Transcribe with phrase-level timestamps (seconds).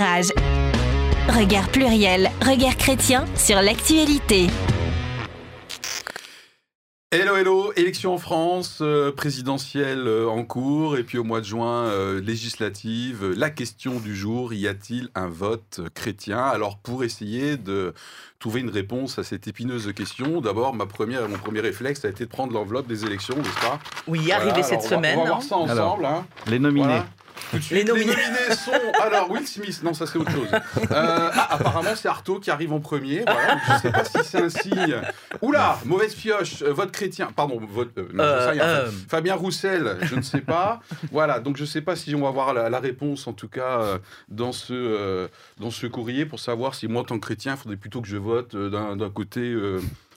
[0.00, 0.28] Rage.
[1.28, 4.46] Regard pluriel, regard chrétien sur l'actualité.
[7.10, 11.46] Hello, hello, élection en France, euh, présidentielle euh, en cours, et puis au mois de
[11.46, 13.34] juin, euh, législative.
[13.36, 16.38] La question du jour, y a-t-il un vote chrétien?
[16.44, 17.92] Alors pour essayer de
[18.38, 22.24] trouver une réponse à cette épineuse question, d'abord, ma première, mon premier réflexe a été
[22.24, 23.80] de prendre l'enveloppe des élections, n'est-ce pas?
[24.06, 25.18] Oui, Voilà, arrivé cette alors on va- semaine.
[25.18, 25.70] On va voir ça ensemble.
[25.72, 26.26] Alors, hein.
[26.46, 26.86] Les nominés.
[26.86, 27.06] Voilà.
[27.50, 28.12] Tout de suite, Les les nominés.
[28.64, 28.72] sont.
[29.02, 30.48] Alors, Will Smith, non, ça c'est autre chose.
[30.52, 30.60] Euh,
[30.90, 33.22] ah, apparemment, c'est Artaud qui arrive en premier.
[33.26, 34.96] Voilà, donc je ne sais pas si c'est un signe.
[35.42, 37.30] Oula, mauvaise pioche, euh, vote chrétien.
[37.34, 37.90] Pardon, vote.
[37.98, 38.90] euh, non, Euh, euh.
[39.08, 40.80] Fabien Roussel, je ne sais pas.
[41.10, 43.48] voilà, donc je ne sais pas si on va avoir la, la réponse, en tout
[43.48, 43.98] cas, euh,
[44.28, 47.58] dans, ce, euh, dans ce courrier, pour savoir si moi, en tant que chrétien, il
[47.58, 49.40] faudrait plutôt que je vote euh, d'un d'un côté.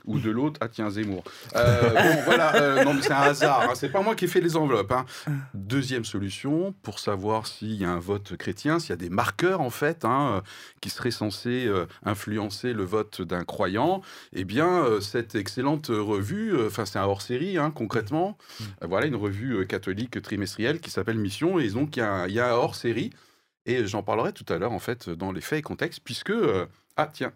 [0.05, 1.23] Ou de l'autre, ah tiens, Zemmour.
[1.55, 4.27] Euh, bon, voilà, euh, non, mais c'est un hasard, hein, c'est pas moi qui ai
[4.27, 4.91] fait les enveloppes.
[4.91, 5.05] hein.
[5.53, 9.61] Deuxième solution, pour savoir s'il y a un vote chrétien, s'il y a des marqueurs,
[9.61, 10.41] en fait, hein, euh,
[10.81, 14.01] qui seraient censés euh, influencer le vote d'un croyant,
[14.33, 18.37] eh bien, cette excellente revue, enfin, c'est un hors-série, concrètement,
[18.81, 22.51] voilà, une revue catholique trimestrielle qui s'appelle Mission, et donc, il y a y a
[22.53, 23.11] un hors-série,
[23.65, 26.33] et j'en parlerai tout à l'heure, en fait, dans les faits et contextes, puisque,
[26.97, 27.33] ah, tiens,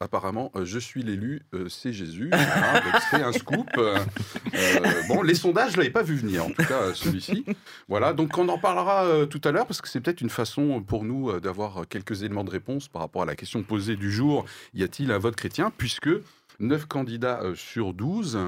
[0.00, 2.28] Apparemment, euh, je suis l'élu, euh, c'est Jésus.
[2.28, 3.66] Donc c'est un scoop.
[3.78, 3.98] euh,
[5.08, 7.46] bon, les sondages, je l'avais pas vu venir, en tout cas celui-ci.
[7.88, 11.04] Voilà, donc on en parlera tout à l'heure parce que c'est peut-être une façon pour
[11.04, 14.44] nous d'avoir quelques éléments de réponse par rapport à la question posée du jour.
[14.74, 15.72] Y a-t-il un vote chrétien?
[15.78, 16.10] Puisque
[16.60, 18.38] 9 candidats sur 12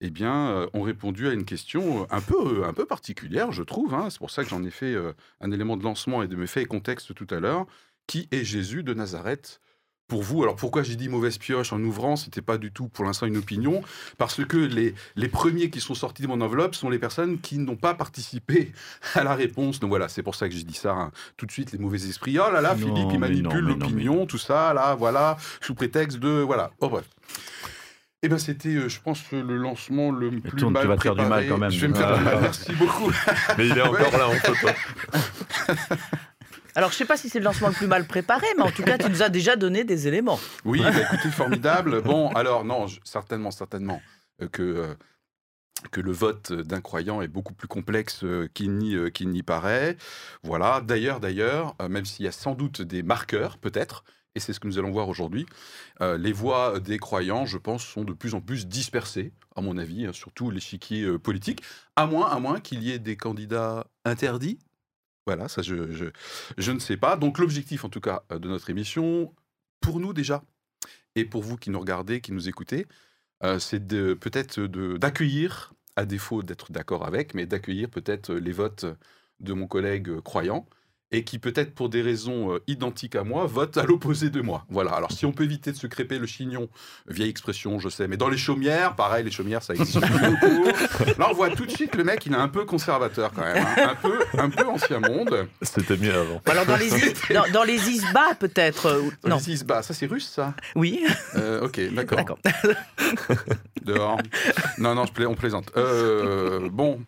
[0.00, 3.92] eh bien, ont répondu à une question un peu, un peu particulière, je trouve.
[3.92, 4.08] hein.
[4.08, 4.96] C'est pour ça que j'en ai fait
[5.42, 7.66] un élément de lancement et de mes faits et contexte tout à l'heure.
[8.06, 9.60] Qui est Jésus de Nazareth?
[10.08, 13.04] Pour vous, alors pourquoi j'ai dit mauvaise pioche en ouvrant C'était pas du tout pour
[13.04, 13.82] l'instant une opinion,
[14.16, 17.58] parce que les, les premiers qui sont sortis de mon enveloppe sont les personnes qui
[17.58, 18.72] n'ont pas participé
[19.14, 19.80] à la réponse.
[19.80, 21.12] Donc voilà, c'est pour ça que j'ai dit ça hein.
[21.36, 22.38] tout de suite, les mauvais esprits.
[22.38, 26.18] Oh là là, Non, Philippe, il manipule mais l'opinion, tout ça, là, voilà, sous prétexte
[26.18, 26.28] de.
[26.28, 26.70] Voilà.
[26.80, 27.04] Oh bref.
[28.20, 31.02] Eh ben c'était, euh, je pense, le lancement le plus tourne, mal tu vas te
[31.02, 31.42] faire du préparé.
[31.42, 31.70] mal quand même.
[31.70, 32.38] Je vais me faire du mal.
[32.40, 33.12] Merci beaucoup.
[33.58, 34.66] Mais il est encore là en photo.
[36.78, 38.84] Alors, je sais pas si c'est le lancement le plus mal préparé, mais en tout
[38.84, 40.38] cas, tu nous as déjà donné des éléments.
[40.64, 42.02] Oui, bah, écoutez, formidable.
[42.02, 44.00] Bon, alors non, certainement, certainement
[44.40, 44.94] euh, que euh,
[45.90, 49.96] que le vote d'un croyant est beaucoup plus complexe euh, qu'il n'y paraît.
[50.44, 50.80] Voilà.
[50.80, 54.04] D'ailleurs, d'ailleurs, même s'il y a sans doute des marqueurs, peut-être.
[54.36, 55.46] Et c'est ce que nous allons voir aujourd'hui.
[56.00, 60.06] les voix des croyants, je pense, sont de plus en plus dispersées, à mon avis,
[60.06, 61.62] hein, surtout l'échiquier politique,
[61.96, 64.60] à moins, à moins qu'il y ait des candidats interdits.
[65.28, 65.74] Voilà, ça, je,
[66.72, 67.18] ne sais pas.
[67.18, 69.34] Donc, l'objectif, en tout cas, euh, de notre émission,
[69.78, 70.42] pour nous déjà,
[71.16, 72.86] et pour vous qui nous regardez, qui nous écoutez,
[73.44, 74.58] euh, c'est peut-être
[74.96, 78.86] d'accueillir, à défaut d'être d'accord avec, mais d'accueillir peut-être les votes
[79.40, 80.66] de mon collègue euh, croyant,
[81.10, 84.64] et qui peut-être pour des raisons euh, identiques à moi, vote à l'opposé de moi.
[84.68, 86.68] Voilà, alors si on peut éviter de se crêper le chignon,
[87.06, 90.64] vieille expression, je sais, mais dans les chaumières, pareil, les chaumières, ça existe beaucoup.
[91.18, 93.64] Là, on voit tout de suite le mec, il est un peu conservateur quand même,
[93.78, 95.46] hein, un, peu, un peu ancien monde.
[95.62, 96.42] C'était mieux avant.
[96.44, 96.90] Alors, dans les,
[97.34, 98.86] dans, dans les isbas, peut-être.
[98.86, 100.52] euh, ou- Non, Les Isbas, ça c'est russe ça?
[100.76, 101.04] Oui,
[101.36, 102.18] Euh, Ok, d'accord.
[102.18, 102.38] d'accord.
[103.82, 104.20] Dehors.
[104.78, 105.70] Non, non, je pla- on plaisante.
[105.76, 107.00] Euh, bon.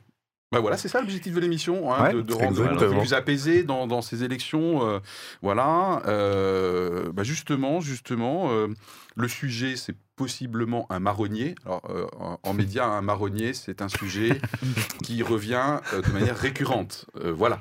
[0.53, 2.99] Bah voilà, c'est ça l'objectif de l'émission, hein, Ouais, de, de rendre exactement.
[3.01, 4.85] plus apaisé dans, dans ces élections.
[4.85, 4.99] euh,
[5.43, 6.03] voilà.
[6.07, 8.67] Euh, bah justement, justement, euh,
[9.15, 11.55] le sujet, c'est possiblement un marronnier.
[11.65, 14.41] Alors, euh, en, en média, un marronnier, c'est un sujet
[15.05, 17.07] qui revient euh, de manière récurrente.
[17.25, 17.61] Euh, voilà.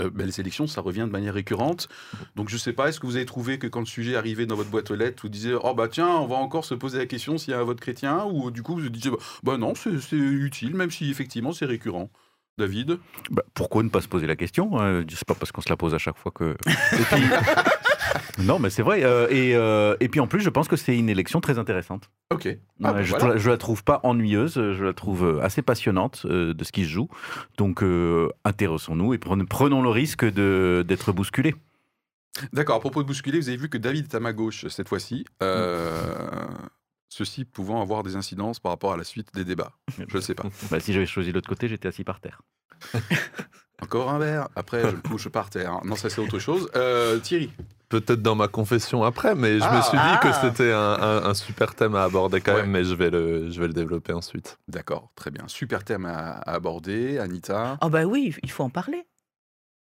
[0.00, 1.88] Euh, ben, les élections, ça revient de manière récurrente.
[2.36, 4.46] Donc, je ne sais pas, est-ce que vous avez trouvé que quand le sujet arrivait
[4.46, 6.98] dans votre boîte aux lettres, vous disiez Oh, bah tiens, on va encore se poser
[6.98, 9.56] la question s'il y a un vote chrétien Ou du coup, vous disiez Bah, bah
[9.58, 12.10] non, c'est utile, même si effectivement c'est récurrent.
[12.58, 12.98] David?
[13.30, 15.76] Bah, pourquoi ne pas se poser la question euh, C'est pas parce qu'on se la
[15.76, 16.56] pose à chaque fois que.
[18.38, 19.04] Non, mais c'est vrai.
[19.04, 22.10] euh, et, euh, et puis en plus, je pense que c'est une élection très intéressante.
[22.32, 22.44] Ok.
[22.44, 23.28] Ouais, Ah, bah, je, voilà.
[23.28, 26.72] la- je la trouve pas ennuyeuse, je la trouve euh, assez passionnante euh, de ce
[26.72, 27.08] qui se joue.
[27.56, 31.54] Donc euh, intéressons-nous et prenons, prenons le risque d'être bousculés.
[32.52, 34.88] D'accord, à propos de bousculer, vous avez vu que David est à ma gauche cette
[34.88, 35.24] fois-ci.
[35.42, 36.14] Euh,
[37.10, 39.72] Ceci pouvant avoir des incidences par rapport à la suite des débats.
[40.08, 40.44] Je ne sais pas.
[40.70, 42.42] Bah, si j'avais choisi l'autre côté, j'étais assis par terre.
[43.82, 44.48] Encore un verre.
[44.56, 45.80] Après, je le couche par terre.
[45.84, 46.68] Non, ça c'est autre chose.
[46.76, 47.50] Euh, Thierry.
[47.88, 49.76] Peut-être dans ma confession après, mais je Ah.
[49.76, 50.20] me suis dit Ah.
[50.22, 52.60] que c'était un, un- un super thème à aborder quand Ouais.
[52.62, 54.58] même, mais je vais le, je vais le développer ensuite.
[54.68, 55.44] D'accord, très bien.
[55.48, 57.18] Super thème à, à aborder.
[57.18, 57.78] Anita.
[57.80, 59.06] Ah, bah oui, il faut en parler.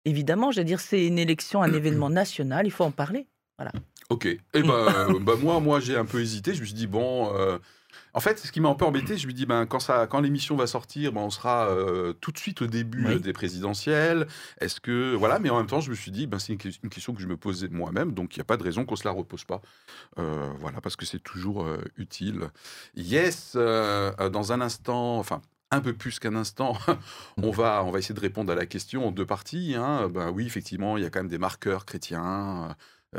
[0.06, 3.28] Évidemment, je veux dire, c'est une élection, un événement national, il faut en parler.
[4.10, 4.26] Ok.
[4.26, 4.86] Eh ben,
[5.22, 6.54] bah, moi, moi j'ai un peu hésité.
[6.56, 7.58] Je me suis dit, bon, euh,
[8.20, 10.20] En fait, ce qui m'a un peu embêté, je lui dis, ben, quand, ça, quand
[10.20, 13.14] l'émission va sortir, ben, on sera euh, tout de suite au début Oui.
[13.14, 14.28] euh, des présidentielles.
[14.60, 15.16] Est-ce que.
[15.16, 17.14] Voilà, mais en même temps, je me suis dit, ben, c'est une, que- une question
[17.14, 19.12] que je me posais moi-même, donc il n'y a pas de raison qu'on se la
[19.12, 19.62] repose pas.
[20.18, 22.50] Euh, voilà, parce que c'est toujours euh, utile.
[22.98, 25.42] Yes, dans un instant, enfin.
[25.72, 26.76] Un peu plus qu'un instant,
[27.38, 29.76] on va, on va essayer de répondre à la question en deux parties.
[29.78, 30.10] hein.
[30.10, 32.76] Ben oui, effectivement, il y a quand même des marqueurs chrétiens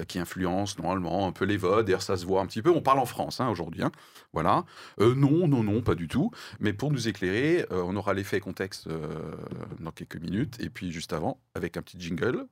[0.06, 1.86] qui influencent normalement un peu les votes.
[1.86, 2.70] D'ailleurs, ça se voit un petit peu.
[2.70, 3.82] On parle en France hein, aujourd'hui.
[3.82, 3.90] hein.
[4.32, 4.64] Voilà.
[5.00, 6.30] Euh, non, non, non, pas du tout.
[6.60, 9.34] Mais pour nous éclairer, euh, on aura l'effet contexte euh,
[9.80, 10.58] dans quelques minutes.
[10.60, 12.46] Et puis juste avant, avec un petit jingle,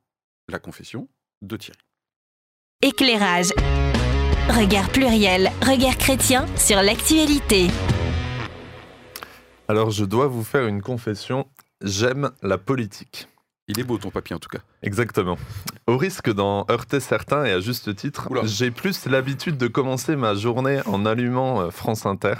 [0.48, 1.08] la confession
[1.42, 1.78] de Thierry.
[2.82, 3.50] Éclairage.
[4.48, 7.68] Regard pluriel, regard chrétien sur l'actualité.
[9.68, 11.46] Alors, je dois vous faire une confession.
[11.82, 13.28] J'aime la politique.
[13.68, 14.60] Il est beau ton papier en tout cas.
[14.82, 15.36] Exactement.
[15.86, 20.34] Au risque d'en heurter certains, et à juste titre, j'ai plus l'habitude de commencer ma
[20.34, 22.34] journée en allumant euh, France Inter,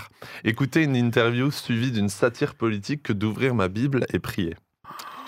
[0.45, 4.57] écouter une interview suivie d'une satire politique que d'ouvrir ma Bible et prier.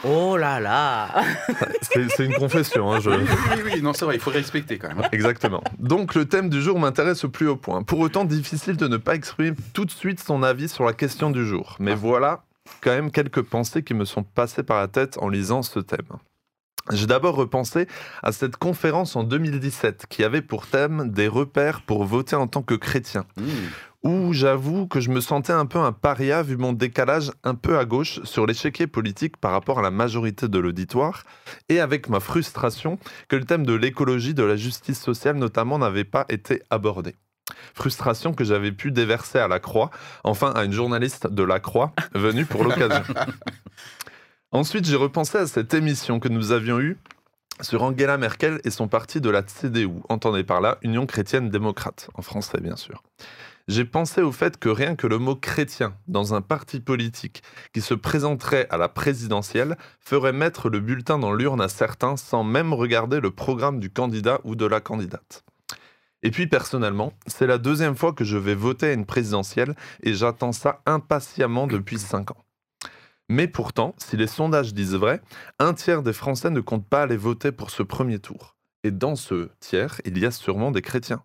[0.02, 1.10] Oh là là
[1.82, 3.10] C'est une confession, hein, je...
[3.10, 3.16] Oui,
[3.56, 5.06] oui, oui, non, c'est vrai, il faut respecter quand même.
[5.12, 5.62] Exactement.
[5.78, 7.82] Donc le thème du jour m'intéresse au plus haut point.
[7.82, 11.30] Pour autant, difficile de ne pas exprimer tout de suite son avis sur la question
[11.30, 11.76] du jour.
[11.80, 11.96] Mais Ah.
[11.96, 12.44] voilà
[12.80, 16.18] quand même quelques pensées qui me sont passées par la tête en lisant ce thème.
[16.90, 17.86] J'ai d'abord repensé
[18.22, 22.62] à cette conférence en 2017 qui avait pour thème des repères pour voter en tant
[22.62, 24.08] que chrétien, Mmh.
[24.08, 27.78] où j'avoue que je me sentais un peu un paria vu mon décalage un peu
[27.78, 31.24] à gauche sur l'échiquier politique par rapport à la majorité de l'auditoire,
[31.68, 36.04] et avec ma frustration que le thème de l'écologie, de la justice sociale notamment, n'avait
[36.04, 37.14] pas été abordé.
[37.74, 39.90] Frustration que j'avais pu déverser à la Croix,
[40.24, 43.02] enfin à une journaliste de la Croix venue pour l'occasion.
[44.52, 46.98] Ensuite, j'ai repensé à cette émission que nous avions eue
[47.62, 52.08] sur Angela Merkel et son parti de la CDU, entendez par là Union chrétienne démocrate,
[52.14, 53.02] en français bien sûr.
[53.68, 57.42] J'ai pensé au fait que rien que le mot chrétien dans un parti politique
[57.72, 62.42] qui se présenterait à la présidentielle ferait mettre le bulletin dans l'urne à certains sans
[62.42, 65.44] même regarder le programme du candidat ou de la candidate.
[66.22, 70.12] Et puis personnellement, c'est la deuxième fois que je vais voter à une présidentielle et
[70.12, 72.44] j'attends ça impatiemment depuis 5 ans.
[73.28, 75.22] Mais pourtant, si les sondages disent vrai,
[75.58, 78.56] un tiers des Français ne comptent pas aller voter pour ce premier tour.
[78.82, 81.22] Et dans ce tiers, il y a sûrement des chrétiens.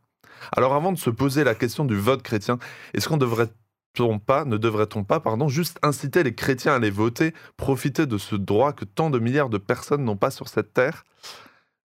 [0.55, 2.59] Alors avant de se poser la question du vote chrétien,
[2.93, 8.17] est-ce qu'on ne devrait-on pas, pardon, juste inciter les chrétiens à aller voter, profiter de
[8.17, 11.05] ce droit que tant de milliards de personnes n'ont pas sur cette terre?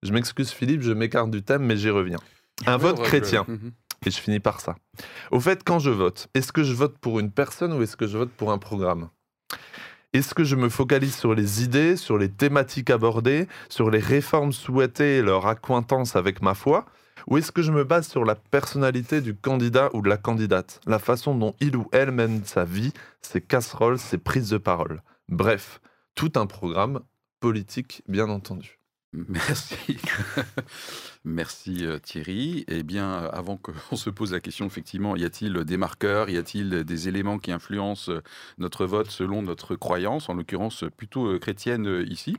[0.03, 2.19] Je m'excuse Philippe, je m'écarte du thème, mais j'y reviens.
[2.67, 3.45] Un vote chrétien.
[3.49, 3.73] Mhm.
[4.07, 4.77] Et je finis par ça.
[5.31, 8.07] Au fait, quand je vote, est-ce que je vote pour une personne ou est-ce que
[8.07, 9.11] je vote pour un programme?
[10.13, 14.53] Est-ce que je me focalise sur les idées, sur les thématiques abordées, sur les réformes
[14.53, 16.87] souhaitées et leur accointance avec ma foi?
[17.29, 20.81] Ou est-ce que je me base sur la personnalité du candidat ou de la candidate?
[20.87, 25.03] La façon dont il ou elle mène sa vie, ses casseroles, ses prises de parole
[25.29, 25.81] Bref,
[26.17, 27.01] tout un programme
[27.39, 28.80] politique, bien entendu.
[29.13, 29.97] Merci.
[31.25, 32.65] Merci euh, Thierry.
[32.69, 36.37] Eh bien, euh, avant qu'on se pose la question, effectivement, y a-t-il des marqueurs, y
[36.39, 38.23] a-t-il des éléments qui influencent euh,
[38.59, 42.37] notre vote selon notre croyance, en l'occurrence plutôt chrétienne ici?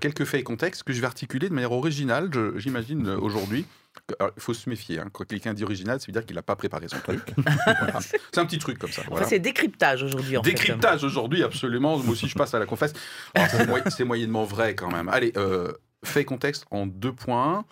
[0.00, 3.66] Quelques faits et contextes que je vais articuler de manière originale, j'imagine, aujourd'hui.
[4.10, 5.00] Il faut se méfier.
[5.00, 5.08] hein.
[5.10, 7.22] Quand quelqu'un dit original, ça veut dire qu'il n'a pas préparé son truc.
[7.64, 7.98] Voilà.
[8.00, 9.02] C'est un petit truc comme ça.
[9.10, 9.24] Enfin.
[9.24, 10.38] C'est décryptage aujourd'hui.
[10.42, 11.96] Décryptage aujourd'hui, absolument.
[11.98, 12.92] Moi aussi, je passe à la confesse.
[13.34, 15.08] Alors, C'est moy- c'est moyennement vrai quand même.
[15.08, 15.72] Allez, euh,
[16.06, 17.64] fait contexte en deux points.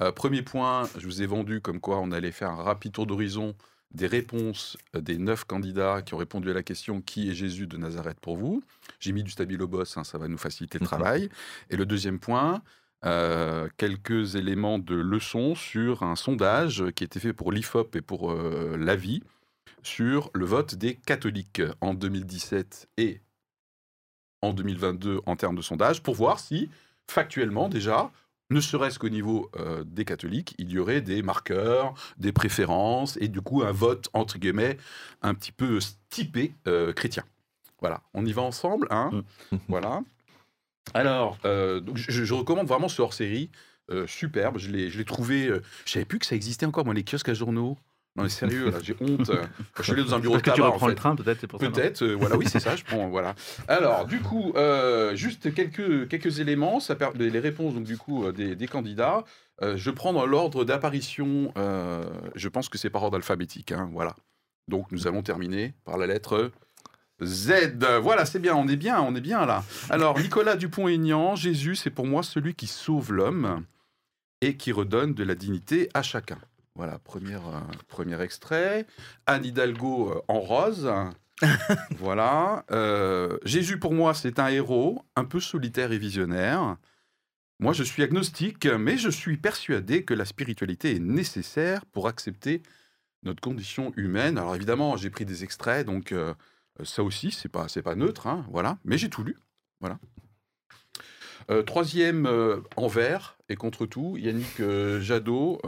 [0.00, 3.06] Euh, premier point, je vous ai vendu comme quoi on allait faire un rapide tour
[3.06, 3.54] d'horizon
[3.92, 7.66] des réponses euh, des neuf candidats qui ont répondu à la question Qui est Jésus
[7.66, 8.62] de Nazareth pour vous?
[8.98, 11.28] J'ai mis du stabilo boss, hein, ça va nous faciliter le travail.
[11.70, 12.62] Et le deuxième point,
[13.04, 18.02] euh, quelques éléments de leçons sur un sondage qui a été fait pour l'IFOP et
[18.02, 19.22] pour euh, l'AVI
[19.82, 23.22] sur le vote des catholiques en 2017 et
[24.42, 26.68] en 2022 en termes de sondage pour voir si,
[27.10, 28.10] factuellement déjà,
[28.50, 33.28] ne serait-ce qu'au niveau euh, des catholiques, il y aurait des marqueurs, des préférences et
[33.28, 34.76] du coup un vote, entre guillemets,
[35.22, 37.24] un petit peu typé euh, chrétien.
[37.80, 39.10] Voilà, on y va ensemble, hein?
[39.68, 40.02] Voilà.
[40.94, 43.50] Alors, euh, donc, je, je recommande vraiment ce hors-série,
[44.06, 45.50] superbe, je l'ai trouvé,
[45.84, 47.76] je savais plus que ça existait encore, moi, les kiosques à journaux.
[48.16, 49.30] Non mais sérieux, j'ai honte.
[49.78, 50.92] Je suis allé dans un bureau de que tu en reprends fait.
[50.92, 51.66] le train, peut-être, c'est pour ça.
[51.66, 53.34] non Peut-être, euh, voilà, oui, c'est ça, je prends, voilà.
[53.68, 58.24] Alors, du coup, euh, juste quelques, quelques éléments, ça per- les réponses, donc, du coup,
[58.26, 59.24] euh, des, des candidats.
[59.62, 61.52] Euh, je prends dans l'ordre d'apparition,
[62.34, 64.16] je pense que c'est par ordre alphabétique, hein, voilà.
[64.68, 66.50] Donc, nous allons terminer par la lettre
[67.22, 67.52] Z.
[68.02, 69.62] Voilà, c'est bien, on est bien, on est bien là.
[69.88, 73.64] Alors, Nicolas Dupont-Aignan, Jésus, c'est pour moi celui qui sauve l'homme
[74.40, 76.38] et qui redonne de la dignité à chacun.
[76.74, 78.86] Voilà, premier, euh, premier extrait.
[79.26, 80.90] Anne Hidalgo euh, en rose.
[81.98, 82.64] voilà.
[82.70, 86.76] Euh, Jésus, pour moi, c'est un héros, un peu solitaire et visionnaire.
[87.58, 92.62] Moi, je suis agnostique, mais je suis persuadé que la spiritualité est nécessaire pour accepter
[93.22, 94.38] notre condition humaine.
[94.38, 96.14] Alors évidemment, j'ai pris des extraits, donc
[96.84, 98.78] ça aussi, c'est pas, c'est pas neutre, hein, voilà.
[98.84, 99.36] Mais j'ai tout lu,
[99.78, 99.98] voilà.
[101.50, 105.60] Euh, troisième euh, en vert et contre tout, Yannick euh, Jadot.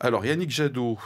[0.00, 0.98] Alors Yannick Jadot,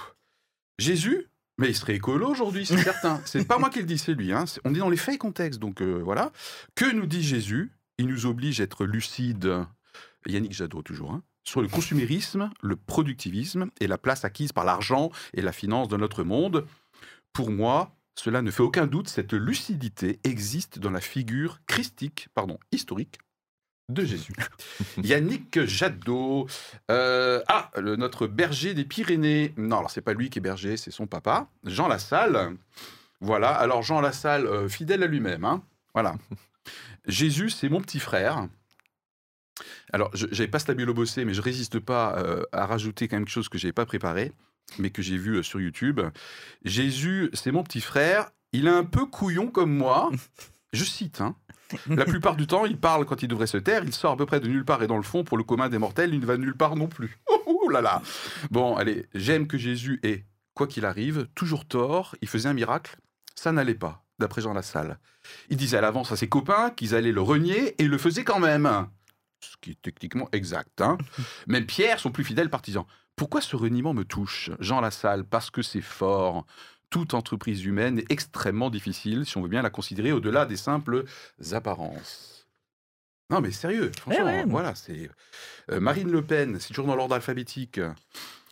[0.79, 1.27] Jésus,
[1.59, 3.21] mais il serait écolo aujourd'hui, c'est certain.
[3.25, 4.33] C'est pas moi qui le dis, c'est lui.
[4.33, 4.45] hein.
[4.65, 6.33] On est dans les faits et contextes, donc voilà.
[6.75, 7.73] Que nous dit Jésus?
[7.99, 9.65] Il nous oblige à être lucide.
[10.27, 11.13] Yannick Jadot toujours.
[11.13, 15.89] hein, sur le consumérisme, le productivisme et la place acquise par l'argent et la finance
[15.89, 16.65] dans notre monde.
[17.33, 22.59] Pour moi, cela ne fait aucun doute, cette lucidité existe dans la figure christique, pardon,
[22.73, 23.19] historique
[23.89, 24.35] de Jésus.
[25.03, 26.47] Yannick Jadot.
[26.91, 29.55] euh, ah, le- notre berger des Pyrénées.
[29.57, 31.49] Non, alors c'est pas lui qui est berger, c'est son papa.
[31.65, 32.57] Jean Lassalle.
[33.21, 35.45] Voilà, alors Jean Lassalle, euh, fidèle à lui-même.
[35.45, 35.63] hein.
[35.95, 36.17] Voilà.
[37.07, 38.49] Jésus, c'est mon petit frère.
[39.93, 43.49] Alors, je n'avais pas stabilo bossé, mais je résiste pas euh, à rajouter quelque chose
[43.49, 44.33] que je n'avais pas préparé,
[44.79, 46.01] mais que j'ai vu euh, sur YouTube.
[46.65, 48.31] Jésus, c'est mon petit frère.
[48.53, 50.11] Il est un peu couillon comme moi.
[50.73, 51.35] Je cite, hein.
[51.87, 53.85] La plupart du temps, il parle quand il devrait se taire.
[53.85, 55.69] Il sort à peu près de nulle part et dans le fond, pour le commun
[55.69, 57.19] des mortels, il ne va nulle part non plus.
[57.47, 58.03] Ouh là là.
[58.51, 62.17] Bon, allez, j'aime que Jésus ait, quoi qu'il arrive, toujours tort.
[62.23, 62.97] Il faisait un miracle.
[63.35, 64.99] Ça n'allait pas, d'après Jean Lassalle.
[65.51, 68.41] Il disait à l'avance à ses copains qu'ils allaient le renier et le faisait quand
[68.41, 68.89] même.
[69.41, 70.81] Ce qui est techniquement exact.
[70.81, 70.99] Hein
[71.47, 72.87] même Pierre, son plus fidèle partisan.
[73.19, 76.47] Pourquoi ce reniement me touche Jean Lassalle, parce que c'est fort.
[76.89, 81.05] Toute entreprise humaine est extrêmement difficile si on veut bien la considérer au-delà des simples
[81.51, 82.47] apparences.
[83.31, 84.45] Non mais sérieux, franchement, ouais.
[84.47, 85.11] voilà, c'est
[85.71, 87.81] Euh, Marine Le Pen, c'est toujours dans l'ordre alphabétique.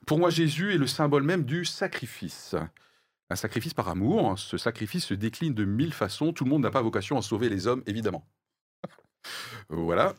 [0.05, 2.57] Pour moi, Jésus est le symbole même du sacrifice.
[3.31, 4.39] Un sacrifice par amour.
[4.39, 6.33] Ce sacrifice se décline de mille façons.
[6.33, 8.27] Tout le monde n'a pas vocation à sauver les hommes, évidemment.
[9.69, 10.15] voilà.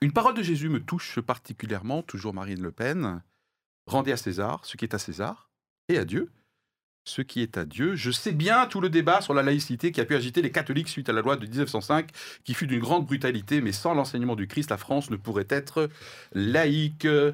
[0.00, 3.22] Une parole de Jésus me touche particulièrement, toujours Marine Le Pen.
[3.86, 5.50] Rendez à César ce qui est à César
[5.88, 6.30] et à Dieu
[7.06, 7.94] ce qui est à Dieu.
[7.94, 10.88] Je sais bien tout le débat sur la laïcité qui a pu agiter les catholiques
[10.88, 12.10] suite à la loi de 1905,
[12.44, 15.88] qui fut d'une grande brutalité, mais sans l'enseignement du Christ, la France ne pourrait être
[16.34, 17.04] laïque.
[17.04, 17.32] Euh,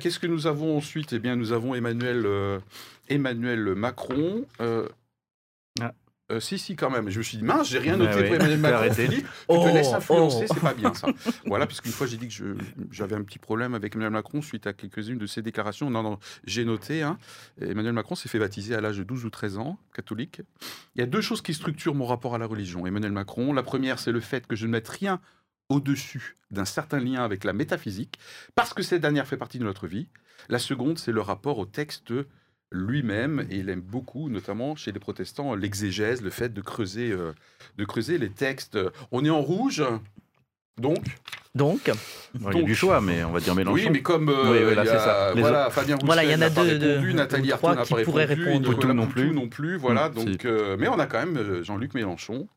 [0.00, 1.12] Qu'est-ce que nous avons ensuite?
[1.12, 4.46] Eh bien, nous avons Emmanuel, euh, Macron.
[4.60, 4.88] Euh.
[6.32, 7.08] Euh, si, si, quand même.
[7.10, 8.92] Je me suis dit, mince, j'ai rien noté pour Emmanuel Macron.
[8.92, 10.52] Philippe, tu Oh, te laisses influencer, oh.
[10.54, 11.08] c'est pas bien ça.
[11.46, 12.56] Voilà, parce qu'une fois j'ai dit que
[12.90, 15.90] j'avais un petit problème avec Emmanuel Macron suite à quelques-unes de ses déclarations.
[15.90, 17.02] Non, non, j'ai noté.
[17.02, 17.18] hein.
[17.60, 20.40] Emmanuel Macron s'est fait baptiser à l'âge de 12 ou 13 ans, catholique.
[20.96, 22.86] Il y a deux choses qui structurent mon rapport à la religion.
[22.86, 25.20] Emmanuel Macron, la première, c'est le fait que je ne mette rien
[25.68, 28.18] au-dessus d'un certain lien avec la métaphysique,
[28.54, 30.08] parce que cette dernière fait partie de notre vie.
[30.48, 32.12] La seconde, c'est le rapport au texte
[32.72, 37.32] lui-même, et il aime beaucoup, notamment chez les protestants, l'exégèse, le fait de creuser, euh,
[37.78, 38.78] de creuser les textes.
[39.10, 39.84] On est en rouge,
[40.78, 41.04] donc
[41.54, 41.90] Donc,
[42.34, 43.74] Bon, il y a du choix, mais on va dire Mélenchon.
[43.84, 45.32] oui, mais comme euh, Oui, voilà, il y a- ça.
[45.36, 47.58] Voilà, Fabien Roussel Voilà, il y en a n'a pas deux- deux- répondu, Nathalie Arthaud
[47.66, 48.68] trois n'a qui pas pourraient répondu, répondre.
[48.70, 49.32] Nicolas Poutou non Poutou plus.
[49.34, 50.08] non plus, voilà.
[50.08, 50.46] Mm, donc, si.
[50.46, 52.48] euh, mais on a quand même euh, Jean-Luc Mélenchon.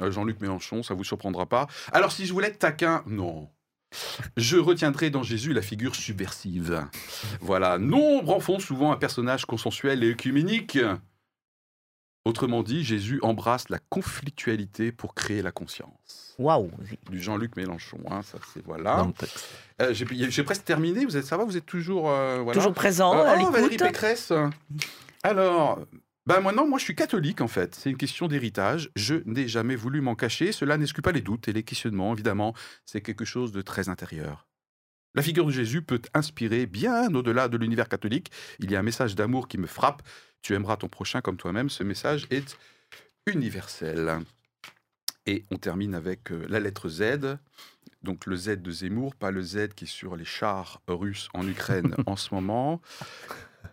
[0.00, 1.66] Euh, Jean-Luc Mélenchon, ça vous surprendra pas.
[1.92, 3.50] Alors, si je voulais être taquin, non.
[4.36, 6.86] Je retiendrai dans Jésus la figure subversive.
[7.40, 10.78] Voilà, nombre en font souvent un personnage consensuel et œcuménique.
[12.26, 16.34] Autrement dit, Jésus embrasse la conflictualité pour créer la conscience.
[16.38, 16.70] waouh.
[17.10, 18.98] Du Jean-Luc Mélenchon, hein, ça c'est voilà.
[18.98, 19.48] Dans le texte.
[19.80, 22.10] Euh, J'ai presque terminé, vous êtes, ça va, vous êtes toujours...
[22.10, 22.60] euh, voilà.
[22.60, 23.78] Toujours présent, Euh, à oh, Valérie.
[23.78, 24.32] Pécresse.
[25.22, 25.80] Alors,
[26.26, 27.74] bah moi non, moi je suis catholique en fait.
[27.74, 28.90] C'est une question d'héritage.
[28.94, 30.52] Je n'ai jamais voulu m'en cacher.
[30.52, 32.12] Cela n'exclut pas les doutes et les questionnements.
[32.12, 34.46] Évidemment, c'est quelque chose de très intérieur.
[35.14, 38.30] La figure de Jésus peut inspirer bien au-delà de l'univers catholique.
[38.60, 40.02] Il y a un message d'amour qui me frappe.
[40.42, 41.68] Tu aimeras ton prochain comme toi-même.
[41.68, 42.56] Ce message est
[43.26, 44.20] universel.
[45.26, 47.38] Et on termine avec euh, la lettre Z.
[48.02, 51.46] Donc le Z de Zemmour, pas le Z qui est sur les chars russes en
[51.46, 52.80] Ukraine en ce moment.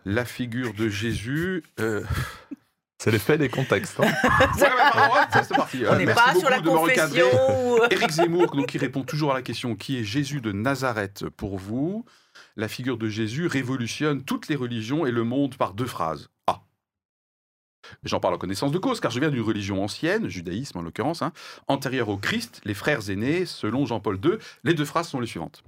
[0.04, 1.62] La figure de Jésus.
[1.80, 2.02] euh,
[2.98, 4.00] C'est l'effet des contextes.
[4.00, 4.04] hein.
[4.56, 5.82] ouais, ouais, pardon, ouais, ça, c'est parti.
[5.88, 7.26] On Euh, n'est merci pas sur la confession.
[7.90, 11.58] Éric Zemmour, donc, qui répond toujours à la question qui est Jésus de Nazareth pour
[11.58, 12.04] vous?
[12.56, 16.28] La figure de Jésus révolutionne toutes les religions et le monde par deux phrases.
[16.46, 16.62] Ah
[18.04, 21.22] J'en parle en connaissance de cause, car je viens d'une religion ancienne, judaïsme en l'occurrence,
[21.22, 21.32] hein,
[21.68, 24.32] antérieure au Christ, les frères aînés, selon Jean-Paul II.
[24.64, 25.62] Les deux phrases sont les suivantes.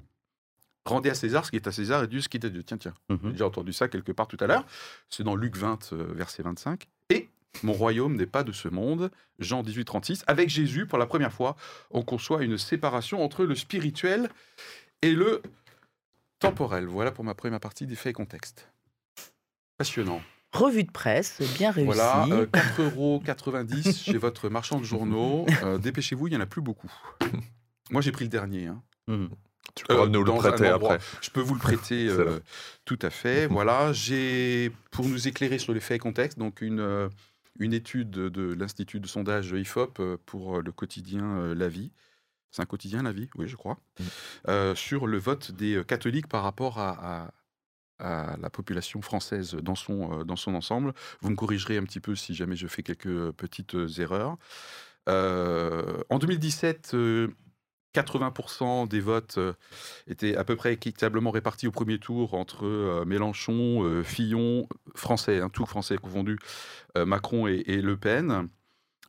[0.90, 2.62] Rendez à César ce qui est à César et Dieu ce qui est à Dieu.
[2.62, 2.94] Tiens, tiens.
[3.08, 3.34] Mhm.
[3.36, 4.64] J'ai entendu ça quelque part tout à l'heure.
[5.08, 6.86] C'est dans Luc 20, euh, verset 25.
[7.10, 7.28] Et
[7.62, 9.10] mon royaume n'est pas de ce monde.
[9.38, 10.24] Jean 18, 36.
[10.26, 11.56] Avec Jésus, pour la première fois,
[11.90, 14.28] on conçoit une séparation entre le spirituel
[15.02, 15.42] et le
[16.38, 16.86] temporel.
[16.86, 18.68] Voilà pour ma première partie des faits et contextes.
[19.78, 20.20] Passionnant.
[20.52, 21.86] Revue de presse, bien réussie.
[21.94, 25.46] Voilà, euh, 4,90€ chez votre marchand de journaux.
[25.62, 26.90] Euh, Dépêchez-vous, il n'y en a plus beaucoup.
[27.90, 28.66] Moi, j'ai pris le dernier.
[28.66, 28.82] hein.
[29.06, 29.30] Mhm.
[29.74, 30.98] Tu pourras Euh, nous le prêter après.
[31.20, 32.40] Je peux vous le prêter euh,
[32.84, 33.46] tout à fait.
[33.50, 37.08] Voilà, j'ai pour nous éclairer sur les faits et contextes, donc une, euh,
[37.58, 41.92] une étude de l'Institut de sondage IFOP euh, pour le quotidien La Vie.
[42.50, 43.78] C'est un quotidien La Vie, oui, je crois.
[44.48, 47.30] Euh, sur le vote des catholiques par rapport à, à-
[48.02, 50.94] à la population française dans son, dans son ensemble.
[51.20, 54.36] Vous me corrigerez un petit peu si jamais je fais quelques petites erreurs.
[55.08, 57.28] Euh, en 2017, euh,
[57.94, 59.52] 80% des votes euh,
[60.06, 65.40] étaient à peu près équitablement répartis au premier tour entre euh, Mélenchon, euh, Fillon, français,
[65.40, 66.38] hein, tout français confondu,
[66.96, 68.48] Macron et, et Le Pen.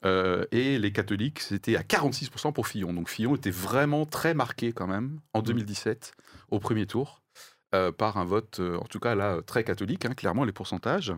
[0.04, 2.94] Euh, et les catholiques, c'était à 46% pour Fillon.
[2.94, 6.14] Donc Fillon était vraiment très marqué quand même en 2017
[6.50, 7.22] au premier tour
[7.76, 11.14] euh, par un vote, euh, en tout cas là, très catholique, hein, clairement les pourcentages.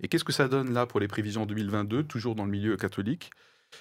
[0.00, 3.30] Et qu'est-ce que ça donne là pour les prévisions 2022, toujours dans le milieu catholique?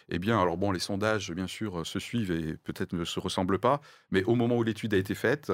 [0.09, 3.19] Eh bien, alors bon, les sondages, bien sûr, euh, se suivent et peut-être ne se
[3.19, 3.81] ressemblent pas,
[4.11, 5.51] mais au moment où l'étude a été faite,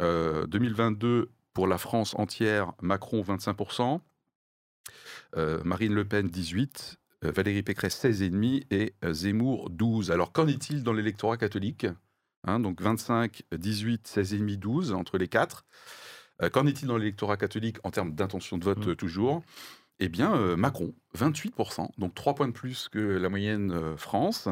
[0.00, 4.00] euh, 2022 pour la France entière, Macron 25%,
[5.36, 10.12] euh, Marine Le Pen 18%, euh, Valérie Pécresse 16,5% et euh, Zemmour 12%.
[10.12, 11.86] Alors qu'en est-il dans l'électorat catholique
[12.46, 15.66] Hein, Donc 25, 18, 16,5, 12 entre les quatre.
[16.42, 19.42] Euh, Qu'en est-il dans l'électorat catholique en termes d'intention de vote euh, toujours
[19.98, 24.48] eh bien, euh, Macron, 28%, donc 3 points de plus que la moyenne euh, France.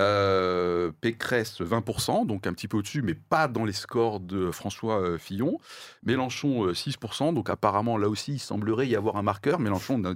[0.00, 5.18] Euh, Pécresse, 20%, donc un petit peu au-dessus, mais pas dans les scores de François
[5.18, 5.58] Fillon.
[6.04, 9.58] Mélenchon, euh, 6%, donc apparemment, là aussi, il semblerait y avoir un marqueur.
[9.58, 10.14] Mélenchon n'a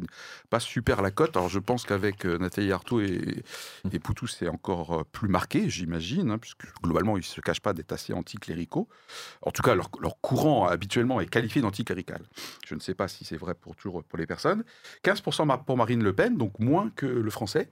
[0.49, 1.37] pas super la cote.
[1.37, 3.43] Alors, je pense qu'avec Nathalie Arthaud et,
[3.93, 7.75] et Poutou, c'est encore plus marqué, j'imagine, hein, puisque globalement, ils ne se cachent pas
[7.75, 8.89] d'être assez anticléricaux.
[9.43, 12.23] En tout cas, leur, leur courant, habituellement, est qualifié d'anticlérical.
[12.67, 14.65] Je ne sais pas si c'est vrai pour toujours pour les personnes.
[15.03, 17.71] 15% ma- pour Marine Le Pen, donc moins que le français.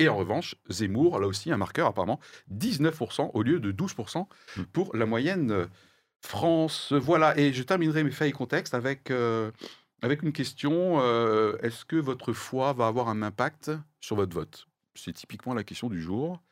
[0.00, 4.26] Et en revanche, Zemmour, là aussi un marqueur apparemment, 19% au lieu de 12%
[4.72, 5.66] pour la moyenne euh,
[6.20, 6.92] France.
[6.92, 9.50] Voilà, et je terminerai mes faits et contextes avec, euh,
[10.02, 11.00] avec une question.
[11.00, 14.66] euh, Est-ce que votre foi va avoir un impact sur votre vote?
[14.94, 16.42] C'est typiquement la question du jour.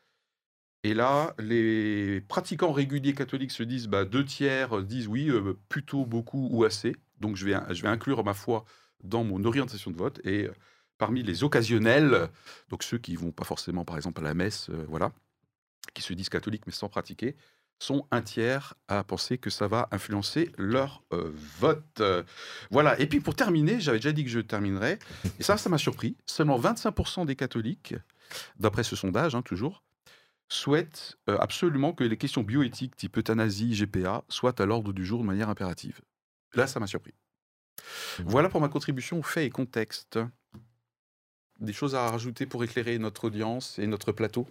[0.83, 6.05] Et là, les pratiquants réguliers catholiques se disent, bah, deux tiers disent oui, euh, plutôt
[6.05, 6.95] beaucoup ou assez.
[7.19, 8.65] Donc je vais, je vais inclure ma foi
[9.03, 10.19] dans mon orientation de vote.
[10.25, 10.49] Et
[10.97, 12.29] parmi les occasionnels,
[12.69, 15.11] donc ceux qui vont pas forcément, par exemple, à la messe, euh, voilà,
[15.93, 17.35] qui se disent catholiques mais sans pratiquer,
[17.79, 21.83] sont un tiers à penser que ça va influencer leur euh, vote.
[21.99, 22.23] Euh,
[22.71, 22.99] voilà.
[22.99, 24.99] Et puis pour terminer, j'avais déjà dit que je terminerais,
[25.39, 26.15] et ça, ça m'a surpris.
[26.25, 27.95] Seulement 25% des catholiques,
[28.59, 29.83] d'après ce sondage, hein, toujours,
[30.47, 35.19] souhaitent euh, absolument que les questions bioéthiques type euthanasie, GPA, soient à l'ordre du jour
[35.19, 36.01] de manière impérative.
[36.53, 37.13] Là, ça m'a surpris.
[38.19, 40.19] Voilà pour ma contribution aux faits et contexte.
[41.63, 44.45] Des choses à rajouter pour éclairer notre audience et notre plateau?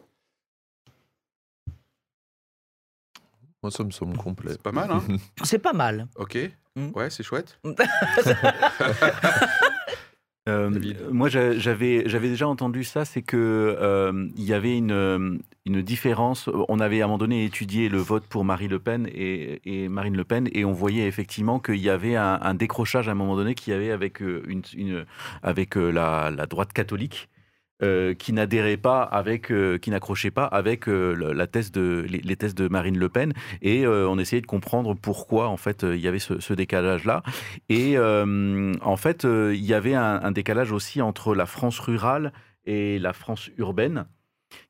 [3.62, 4.52] Moi, ça me semble complet.
[4.52, 5.04] C'est pas mal, hein?
[5.44, 6.08] C'est pas mal.
[6.16, 6.38] Ok.
[6.74, 6.88] Mm.
[6.94, 7.58] Ouais, c'est chouette.
[10.48, 10.70] Euh,
[11.12, 13.36] moi, j'a- j'avais déjà entendu ça, c'est que
[13.80, 16.50] euh, il y avait une, euh, une différence.
[16.68, 19.88] On avait à un moment donné étudié le vote pour Marie Le Pen et, et
[19.88, 23.14] Marine Le Pen, et on voyait effectivement qu'il y avait un, un décrochage à un
[23.14, 25.04] moment donné qu'il y avait avec une, une-
[25.44, 27.28] avec la, la droite catholique.
[27.82, 32.68] Euh, qui n'adhérait pas avec, euh, qui n'accrochait pas avec euh, les, les thèses de
[32.68, 36.52] Marine Le Pen, et on essayait de comprendre pourquoi en fait il y avait ce,
[36.52, 37.24] décalage-là.
[37.68, 42.32] Et en fait, il y avait un, décalage aussi entre la France rurale
[42.66, 44.06] et la France urbaine,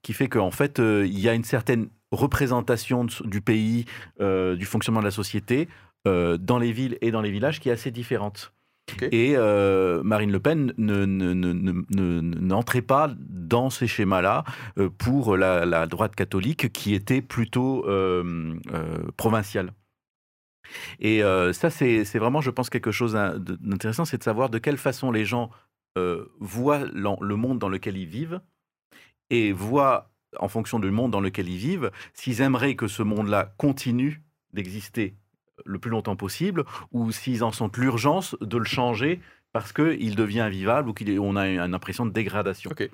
[0.03, 3.85] qui fait qu'en fait, il y a une certaine représentation du pays,
[4.21, 5.69] du fonctionnement de la société,
[6.07, 8.55] dans les villes et dans les villages, qui est assez différente.
[9.11, 14.45] Et euh, Marine Le Pen ne- ne- ne- ne- ne- n'entrait pas dans ces schémas-là
[14.79, 19.73] euh, pour la, droite catholique, qui était plutôt euh, euh, provinciale.
[21.01, 21.21] Et
[21.53, 25.11] ça, c'est vraiment, je pense, quelque chose d'in- d'intéressant, c'est de savoir de quelle façon
[25.11, 25.51] les gens
[26.41, 28.41] voient le monde dans lequel ils vivent
[29.29, 33.55] et voient, en fonction du monde dans lequel ils vivent, s'ils aimeraient que ce monde-là
[33.59, 34.23] continue
[34.55, 35.17] d'exister
[35.65, 39.21] le plus longtemps possible ou s'ils en sentent l'urgence de le changer
[39.53, 42.71] parce qu'il devient invivable ou qu'on a une impression de dégradation.
[42.71, 42.89] Ok.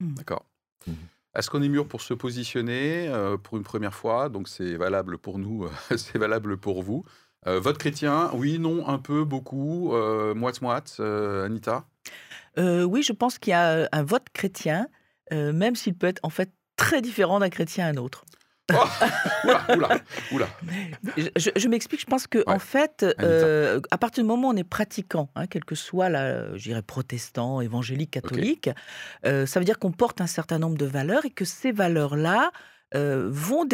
[0.00, 0.14] Mm.
[0.14, 0.44] D'accord.
[0.86, 0.94] Mhm.
[1.34, 4.28] Est-ce qu'on est mûr pour se positionner euh, pour une première fois?
[4.28, 7.04] Donc c'est valable pour nous, euh, c'est valable pour vous.
[7.46, 11.84] Euh, vote chrétien, oui, non, un peu, beaucoup, euh, moite-moite, euh, Anita?
[12.58, 14.86] Euh, oui, je pense qu'il y a un vote chrétien,
[15.32, 18.24] euh, même s'il peut être en fait très différent d'un chrétien à un autre.
[19.44, 19.88] Oula, oula,
[20.32, 20.48] oula.
[21.16, 24.64] Je, m'explique, je pense que en fait, euh, à partir du moment où on est
[24.64, 28.70] pratiquant, hein, quel que soit, je dirais, protestant, évangélique, catholique,
[29.26, 32.50] euh, ça veut dire qu'on porte un certain nombre de valeurs et que ces valeurs-là
[32.94, 33.66] euh, vont,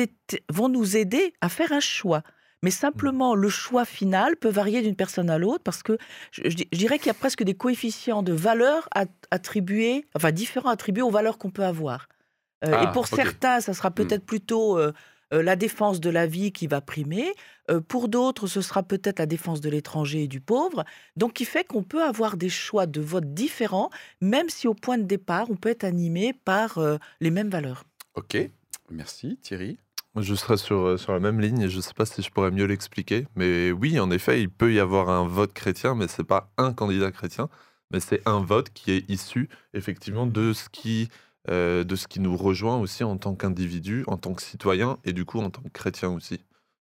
[0.51, 2.23] vont nous aider à faire un choix.
[2.63, 5.97] Mais simplement, le choix final peut varier d'une personne à l'autre parce que
[6.33, 10.07] je, je di- je dirais qu'il y a presque des coefficients de valeurs at- attribués,
[10.17, 12.09] enfin différents attribués aux valeurs qu'on peut avoir.
[12.65, 13.15] Euh, Ah, et pour ok.
[13.15, 14.93] certains, ça sera peut-être plutôt euh,
[15.33, 17.33] euh, la défense de la vie qui va primer.
[17.71, 20.85] Euh, pour d'autres, ce sera peut-être la défense de l'étranger et du pauvre.
[21.17, 23.91] Donc, qui fait qu'on peut avoir des choix de vote différents,
[24.21, 27.85] même si au point de départ, on peut être animé par euh, les mêmes valeurs.
[28.15, 28.37] Ok,
[28.91, 29.79] merci Thierry.
[30.15, 32.31] Moi, Je serais sur, sur la même ligne et je ne sais pas si je
[32.31, 33.27] pourrais mieux l'expliquer.
[33.37, 36.51] Mais oui, en effet, il peut y avoir un vote chrétien, mais ce n'est pas
[36.57, 37.49] un candidat chrétien,
[37.93, 41.09] mais c'est un vote qui est issu effectivement de ce qui,
[41.51, 45.13] euh, de ce qui nous rejoint aussi en tant qu'individu, en tant que citoyen et
[45.13, 46.41] du coup en tant que chrétien aussi.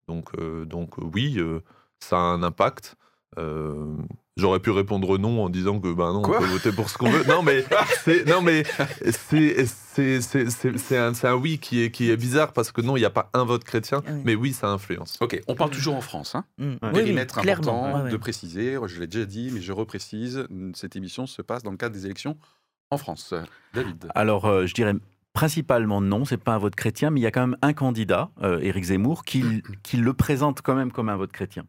[0.07, 1.59] Donc, euh, donc euh, oui, euh,
[1.99, 2.95] ça a un impact.
[3.39, 3.95] Euh,
[4.35, 6.97] J'aurais pu répondre non en disant que ben non, Quoi on peut voter pour ce
[6.97, 7.23] qu'on veut.
[7.27, 7.63] Non mais
[8.03, 8.63] c'est non mais
[9.11, 12.71] c'est c'est c'est c'est- c'est un, c'est un oui qui est qui est bizarre parce
[12.71, 14.21] que non, il n'y a pas un vote chrétien, Ah oui.
[14.25, 15.19] mais oui, ça influence.
[15.21, 16.33] Ok, on parle toujours en France.
[16.33, 16.45] Hein.
[16.57, 16.63] Mm.
[16.63, 16.77] Ouais.
[16.81, 17.61] Oui, Périmètre clairement.
[17.85, 18.11] important ouais, ouais.
[18.11, 21.77] de préciser, je l'ai déjà dit, mais je reprécise, cette émission se passe dans le
[21.77, 22.35] cadre des élections
[22.93, 23.33] en France.
[23.73, 24.07] David.
[24.15, 24.93] Alors, euh, je dirais
[25.33, 28.29] principalement non, c'est pas un vote chrétien, mais il y a quand même un candidat,
[28.41, 31.65] euh, Éric Zemmour, qui, qui le présente quand même comme un vote chrétien.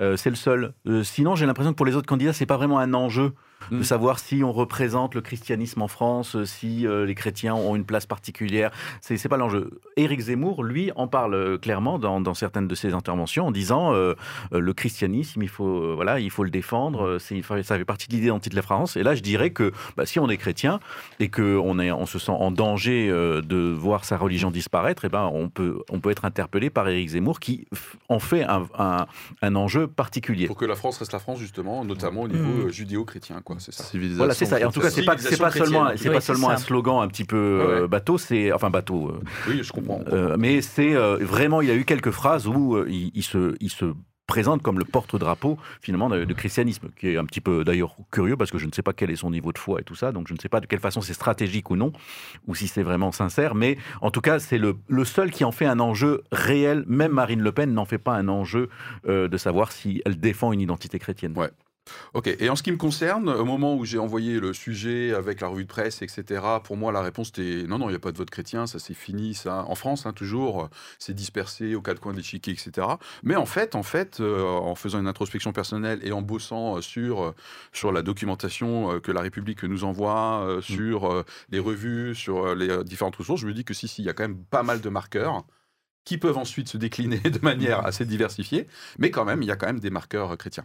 [0.00, 0.74] Euh, c'est le seul.
[1.04, 3.34] Sinon, j'ai l'impression que pour les autres candidats, c'est pas vraiment un enjeu
[3.70, 3.82] de Mm.
[3.84, 7.84] savoir si on représente le christianisme en France, euh, si euh, les chrétiens ont une
[7.84, 8.70] place particulière.
[9.00, 9.70] C'est c'est pas l'enjeu.
[9.96, 13.92] Éric Zemmour, lui, en parle euh, clairement dans, dans certaines de ses interventions en disant
[13.94, 14.14] euh,
[14.52, 17.18] le christianisme, il faut, voilà, il faut le défendre.
[17.18, 18.96] ça fait partie de l'identité de la France.
[18.96, 20.80] Et là, je dirais que bah, si on est chrétien
[21.18, 25.48] et qu'on on se sent en danger de voir sa religion disparaître, eh ben, on,
[25.48, 27.66] peut, on peut être interpellé par Éric Zemmour qui
[28.08, 29.06] en fait un, un-
[29.42, 30.46] un enjeu particulier.
[30.46, 32.70] Pour que la France reste la France, justement, notamment au niveau Mm.
[32.70, 33.84] judéo-chrétien, quoi, c'est ça.
[33.84, 34.18] Civilisation.
[34.18, 34.58] Voilà, c'est ça.
[34.60, 36.56] Et en tout cas, c'est pas, c'est pas seulement, c'est Oui, pas c'est seulement un
[36.56, 37.88] slogan un petit peu Ouais, euh, ouais.
[37.88, 39.08] bateau, c'est enfin bateau.
[39.08, 40.00] euh, Oui, je comprends.
[40.12, 43.22] euh, mais c'est euh, vraiment, il y a eu quelques phrases où euh, il, il
[43.22, 43.92] se, il se
[44.26, 48.36] présente comme le porte-drapeau finalement de, de christianisme, qui est un petit peu d'ailleurs curieux
[48.36, 50.12] parce que je ne sais pas quel est son niveau de foi et tout ça,
[50.12, 51.90] donc je ne sais pas de quelle façon c'est stratégique ou non,
[52.46, 55.50] ou si c'est vraiment sincère, mais en tout cas c'est le, le seul qui en
[55.50, 56.84] fait un enjeu réel.
[56.86, 58.68] Même Marine Le Pen n'en fait pas un enjeu
[59.08, 61.36] euh, de savoir si elle défend une identité chrétienne.
[61.36, 61.50] Ouais.
[62.14, 65.40] Ok, et en ce qui me concerne, au moment où j'ai envoyé le sujet avec
[65.40, 68.00] la revue de presse, etc., pour moi, la réponse était non, non, il n'y a
[68.00, 69.64] pas de vote chrétien, ça c'est fini, ça.
[69.68, 72.86] En France, hein, toujours, c'est dispersé aux quatre coins de l'échiquier, etc.
[73.22, 76.80] Mais en fait, en fait, euh, en faisant une introspection personnelle et en bossant euh,
[76.80, 77.34] sur, euh,
[77.72, 83.16] sur la documentation que la République nous envoie, euh, sur les revues, sur les différentes
[83.16, 84.88] ressources, je me dis que si, si, il y a quand même pas mal de
[84.88, 85.44] marqueurs
[86.04, 88.66] qui peuvent ensuite se décliner de manière assez diversifiée,
[88.98, 90.64] mais quand même, il y a quand même des marqueurs euh, chrétiens.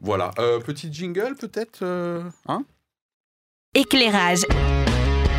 [0.00, 2.64] Voilà, Euh, petit jingle peut-être euh, hein?
[3.74, 4.40] Éclairage.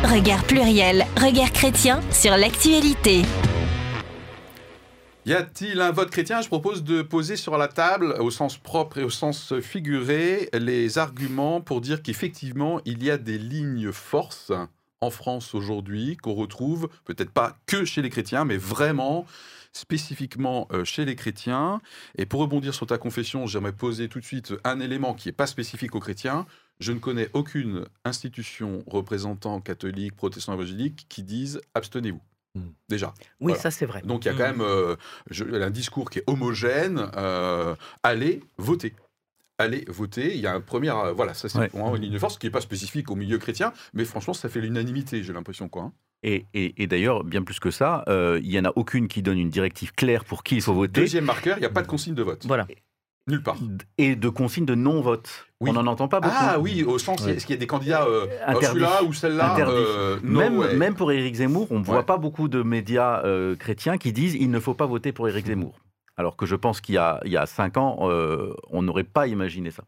[0.04, 3.22] Regard pluriel, regard chrétien sur l'actualité.
[5.24, 6.40] Y a-t-il un vote chrétien?
[6.40, 10.98] Je propose de poser sur la table, au sens propre et au sens figuré, les
[10.98, 14.50] arguments pour dire qu'effectivement, il y a des lignes forces
[15.02, 19.26] en France aujourd'hui qu'on retrouve, peut-être pas que chez les chrétiens, mais vraiment
[19.74, 21.80] spécifiquement euh, chez les chrétiens.
[22.16, 25.32] Et pour rebondir sur ta confession, j'aimerais poser tout de suite un élément qui n'est
[25.32, 26.46] pas spécifique aux chrétiens.
[26.78, 32.20] Je ne connais aucune institution représentant catholique, protestant, évangélique qui dise abstenez-vous.
[32.54, 32.68] Hmm.
[32.88, 33.14] Déjà.
[33.40, 33.58] Oui, Voilà.
[33.60, 34.02] ça c'est vrai.
[34.02, 34.94] Donc il y a quand même euh,
[35.30, 37.08] je- un discours qui est homogène.
[37.16, 38.94] euh, allez voter.
[39.62, 40.34] Allez voter.
[40.34, 40.90] Il y a un premier.
[40.90, 41.68] euh, voilà, ça c'est Ouais.
[41.68, 44.34] pour moi une ligne de force qui n'est pas spécifique au milieu chrétien, mais franchement,
[44.34, 45.68] ça fait l'unanimité, j'ai l'impression.
[45.68, 45.82] quoi.
[45.82, 45.92] hein.
[46.24, 49.22] Et, et- et d'ailleurs, bien plus que ça, euh, il n'y en a aucune qui
[49.22, 51.00] donne une directive claire pour qui il faut voter.
[51.00, 52.44] Deuxième marqueur, il n'y a pas de consigne de vote.
[52.46, 52.66] Voilà.
[53.28, 53.56] Nulle part.
[53.98, 55.28] Et de consignes de non-vote.
[55.60, 55.70] Oui.
[55.70, 56.34] On n'en entend pas beaucoup.
[56.36, 57.34] Ah oui, au sens, Ouais.
[57.34, 61.12] est-ce qu'il y a des candidats, euh, oh, celui-là ou celle-là euh, même, même pour
[61.12, 64.58] Éric Zemmour, on ne voit pas beaucoup de médias euh, chrétiens qui disent il ne
[64.58, 65.78] faut pas voter pour Éric Zemmour.
[66.16, 69.04] Alors que je pense qu'il y a, il y a cinq ans, euh, on n'aurait
[69.04, 69.84] pas imaginé ça.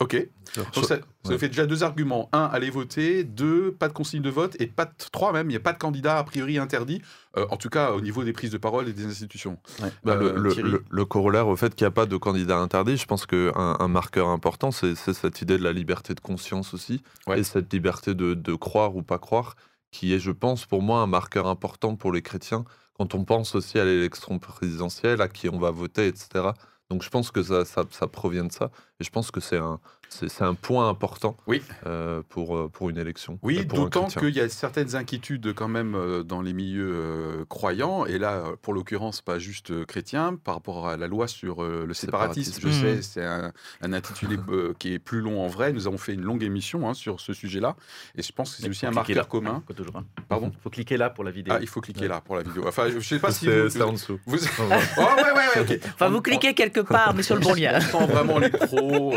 [0.00, 0.28] Ok.
[0.54, 1.38] Donc ça, ça Ouais.
[1.38, 2.28] fait déjà deux arguments.
[2.32, 3.24] Un, allez voter.
[3.24, 4.54] Deux, pas de consigne de vote.
[4.60, 7.00] Et pas de, trois même, il n'y a pas de candidat a priori interdit,
[7.38, 9.58] euh, en tout cas au niveau des prises de parole et des institutions.
[10.04, 12.16] Bah, le, Euh, le- Thierry le- le corollaire au fait qu'il n'y a pas de
[12.18, 16.12] candidat interdit, je pense qu'un un marqueur important, c'est c'est cette idée de la liberté
[16.14, 17.40] de conscience aussi, Ouais.
[17.40, 19.54] et cette liberté de, de croire ou pas croire,
[19.90, 22.64] qui est, je pense, pour moi, un marqueur important pour les chrétiens,
[22.98, 26.50] quand on pense aussi à l'élection présidentielle, à qui on va voter, etc.
[26.90, 30.42] Donc je pense que ça, provient de ça, et je pense que c'est un, C'est
[30.42, 31.62] un point important oui.
[31.86, 33.38] Euh, pour, euh, pour une élection.
[33.42, 38.18] Oui, euh, d'autant qu'il y a certaines inquiétudes quand même dans les milieux croyants, et
[38.18, 42.60] là, pour l'occurrence, pas juste chrétiens, par rapport à la loi sur le séparatisme.
[42.60, 43.02] Je sais, mmh.
[43.02, 43.52] c'est un,
[43.92, 44.36] intitulé
[44.78, 45.72] qui est plus long en vrai.
[45.72, 47.76] Nous avons fait une longue émission hein, sur ce sujet-là,
[48.16, 49.62] et je pense que c'est aussi un marqueur commun.
[49.76, 51.54] Toujours, Pardon Il faut cliquer là pour la vidéo.
[51.56, 52.64] Ah, il faut cliquer là pour la vidéo.
[52.66, 54.18] Enfin, je sais pas si c'est en dessous.
[54.26, 54.38] Vous...
[54.38, 54.62] oh,
[54.98, 57.78] ouais, ouais, ouais, Enfin, vous cliquez quelque part, mais sur le bon lien.
[57.94, 59.14] On sent vraiment les pros.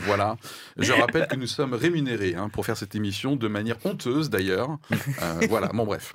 [0.00, 0.36] Voilà.
[0.76, 4.78] Je rappelle que nous sommes rémunérés hein, pour faire cette émission de manière honteuse d'ailleurs.
[5.22, 6.14] Euh, voilà, bon bref.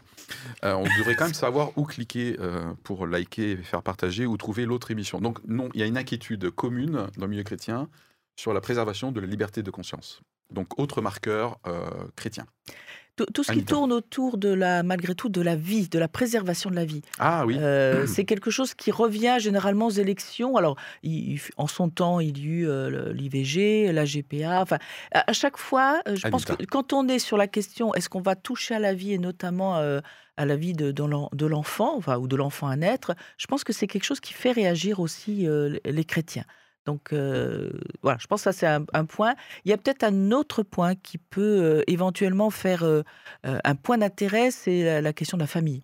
[0.64, 4.66] Euh, on devrait quand même savoir où cliquer euh, pour liker, faire partager ou trouver
[4.66, 5.20] l'autre émission.
[5.20, 7.90] Donc non, il y a une inquiétude commune dans le milieu chrétien
[8.36, 10.22] sur la préservation de la liberté de conscience.
[10.54, 11.60] Donc autre marqueur
[12.16, 12.46] chrétien.
[13.16, 16.72] Tout, ce qui tourne autour de la, malgré tout, de la vie, de la préservation
[16.72, 17.04] de la vie.
[17.20, 17.58] Ah oui.
[17.60, 20.58] Euh, c'est quelque chose qui revient généralement aux élections.
[20.58, 20.78] Alors,
[21.58, 24.64] en son temps, il y a eu euh, l'IVG, la GPA.
[24.64, 24.80] Enfin,
[25.12, 28.22] à, chaque fois, euh, je pense que quand on est sur la question, est-ce qu'on
[28.22, 32.28] va toucher à la vie et notamment à la vie de, de l'enfant, enfin, ou
[32.28, 35.48] de l'enfant à naître, je pense que c'est quelque chose qui fait réagir aussi
[35.86, 36.46] les chrétiens.
[36.86, 39.36] Donc voilà, je pense que ça c'est un, point.
[39.66, 42.84] Il y a peut-être un autre point qui peut éventuellement faire
[43.44, 45.84] un point d'intérêt, c'est la, question de la famille.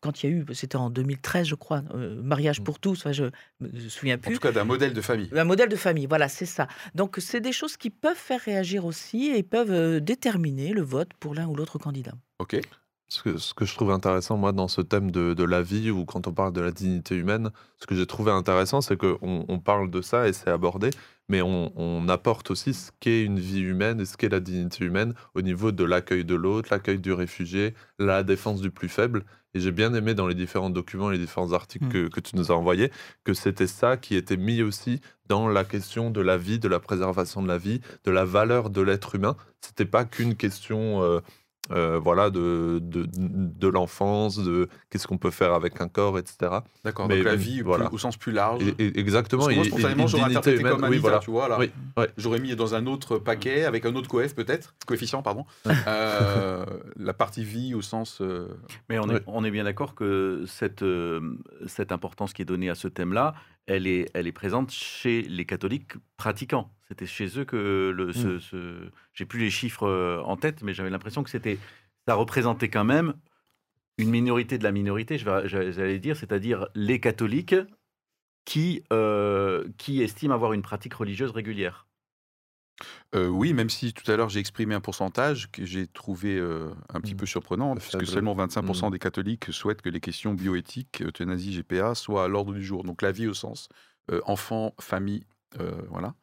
[0.00, 1.82] quand il y a eu, c'était en 2013 je crois,
[2.22, 2.64] mariage mmh.
[2.64, 3.24] pour tous, enfin, je
[3.60, 4.32] me souviens plus.
[4.32, 5.30] En tout cas d'un modèle de famille.
[5.34, 6.68] Un modèle de famille, voilà, c'est ça.
[6.94, 11.34] Donc c'est des choses qui peuvent faire réagir aussi et peuvent déterminer le vote pour
[11.34, 12.12] l'un ou l'autre candidat.
[12.38, 12.60] Ok.
[13.08, 15.90] Ce que, ce que, je trouve intéressant, moi, dans ce thème de, de, la vie,
[15.92, 19.18] ou quand on parle de la dignité humaine, ce que j'ai trouvé intéressant, c'est qu'on
[19.22, 20.90] on parle de ça et c'est abordé,
[21.28, 24.84] mais on, on, apporte aussi ce qu'est une vie humaine et ce qu'est la dignité
[24.84, 29.24] humaine au niveau de l'accueil de l'autre, l'accueil du réfugié, la défense du plus faible.
[29.54, 31.92] Et j'ai bien aimé dans les différents documents, les différents articles mmh.
[31.92, 32.90] que, que, tu nous as envoyés,
[33.24, 36.80] que c'était ça qui était mis aussi dans la question de la vie, de la
[36.80, 39.36] préservation de la vie, de la valeur de l'être humain.
[39.60, 41.02] C'était pas qu'une question...
[41.02, 41.20] Euh,
[41.70, 46.58] euh, voilà, de, de, de l'enfance, de qu'est-ce qu'on peut faire avec un corps, etc.
[46.84, 47.92] D'accord, donc la vie voilà.
[47.92, 48.62] au sens plus large.
[48.78, 49.48] Et, exactement.
[49.48, 51.18] moi, spontanément, j'aurais interprété comme Anita, oui, voilà.
[51.18, 51.58] tu vois.
[51.58, 51.70] Oui,
[52.16, 55.44] J'aurais mis dans un autre paquet, avec un autre coef peut-être, coefficient, pardon,
[55.86, 56.64] euh,
[56.96, 58.20] la partie vie au sens...
[58.20, 58.48] Euh,
[58.88, 60.84] Mais on est, on est bien d'accord que cette,
[61.66, 63.34] cette importance qui est donnée à ce thème-là,
[63.66, 66.70] elle est, elle est présente chez les catholiques pratiquants.
[66.88, 68.40] C'était chez eux que le, mmh.
[68.40, 71.58] ce, j'ai plus les chiffres euh, en tête, mais j'avais l'impression que c'était,
[72.06, 73.14] ça représentait quand même
[73.98, 77.56] une minorité de la minorité, j'allais dire, c'est-à-dire les catholiques
[78.44, 81.86] qui, euh, qui estiment avoir une pratique religieuse régulière.
[83.14, 87.00] Euh, oui, même si tout à l'heure j'ai exprimé un pourcentage que j'ai trouvé un
[87.00, 87.16] petit mmh.
[87.16, 88.90] peu surprenant, puisque seulement 25% mmh.
[88.90, 92.84] des catholiques souhaitent que les questions bioéthiques, euthanasie, GPA soient à l'ordre du jour.
[92.84, 93.70] Donc la vie au sens
[94.26, 95.24] enfant, famille,
[95.88, 96.14] voilà.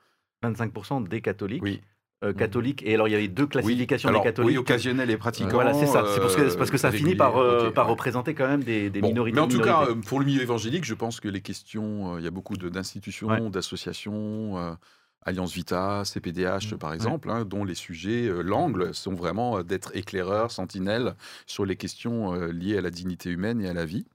[0.51, 1.63] 25% des catholiques.
[1.63, 1.81] Oui.
[2.23, 2.33] Mmh.
[2.35, 2.83] catholiques.
[2.85, 4.51] Et alors, il y avait deux classifications des catholiques.
[4.51, 5.49] Oui, occasionnels et pratiquants.
[5.49, 6.05] Voilà, c'est ça.
[6.13, 7.33] C'est parce que, parce que ça finit par,
[7.73, 9.35] par représenter quand même des, minorités.
[9.35, 12.27] Mais en tout cas, pour le milieu évangélique, je pense que les questions, il y
[12.27, 14.77] a beaucoup d'institutions, d'associations.
[15.25, 16.77] Alliance Vita, CPDH mmh.
[16.77, 22.33] par exemple, hein, dont les sujets, l'angle sont vraiment d'être éclaireur, sentinelle sur les questions
[22.33, 24.05] liées à la dignité humaine et à la vie.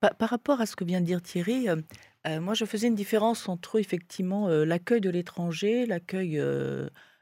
[0.00, 1.68] Par, rapport à ce que vient de dire Thierry,
[2.40, 6.40] moi je faisais une différence entre effectivement l'accueil de l'étranger, l'accueil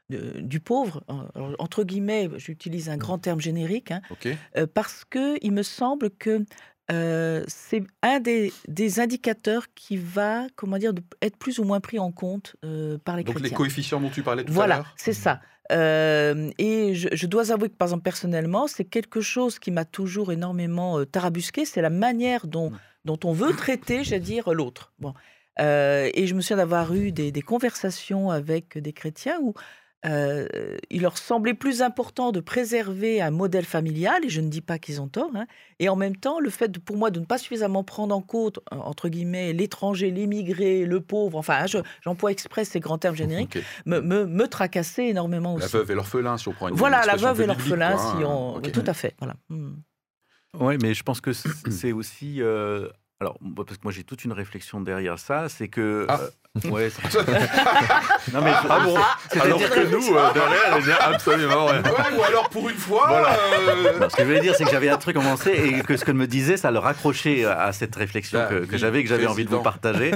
[0.09, 1.03] du pauvre,
[1.59, 2.99] entre guillemets, j'utilise un mmh.
[2.99, 4.01] grand terme générique, hein,
[4.73, 6.45] parce que il me semble que
[6.89, 12.55] c'est un des, indicateurs qui va, comment dire, être plus ou moins pris en compte
[13.03, 14.83] par les Donc les coefficients dont tu parlais tout à l'heure?
[14.83, 15.41] Voilà, c'est ça.
[15.71, 21.03] et je, dois avouer que, par exemple, personnellement, c'est quelque chose qui m'a toujours énormément
[21.05, 22.79] tarabusqué, c'est la manière dont, mmh.
[23.05, 24.93] dont on veut traiter, j'allais dire, l'autre.
[24.99, 25.13] Bon.
[25.59, 29.53] et je me souviens d'avoir eu des, des, conversations avec des chrétiens où
[30.03, 34.79] il leur semblait plus important de préserver un modèle familial, et je ne dis pas
[34.79, 35.45] qu'ils ont tort, hein,
[35.79, 38.59] et en même temps, le fait pour moi de ne pas suffisamment prendre en compte,
[38.71, 41.65] entre guillemets, l'étranger, l'immigré, le pauvre, enfin,
[42.01, 45.71] j'emploie exprès ces grands termes génériques, me, me, tracassait énormément aussi.
[45.71, 48.61] La veuve et l'orphelin, si on prend une Voilà, la veuve et l'orphelin, si on...
[48.61, 49.35] Tout à fait, voilà.
[49.49, 49.73] Mmh.
[50.59, 51.31] Oui, mais je pense que
[51.69, 52.41] c'est aussi
[53.23, 56.05] alors, parce que moi j'ai toute une réflexion derrière ça, c'est que.
[56.09, 56.19] Ah.
[56.65, 56.89] Euh, ouais,
[58.31, 58.95] non mais ah bon,
[59.41, 61.81] alors que nous euh, derrière, elle absolument rien.
[61.81, 63.05] Ouais, ou alors pour une fois.
[63.07, 63.33] Voilà.
[63.33, 66.05] Euh, ce que je voulais dire, c'est que j'avais un truc commencé et que ce
[66.05, 69.25] que me disait, ça le raccrochait à cette réflexion bah, que, j'avais et que j'avais
[69.25, 70.11] envie de vous partager.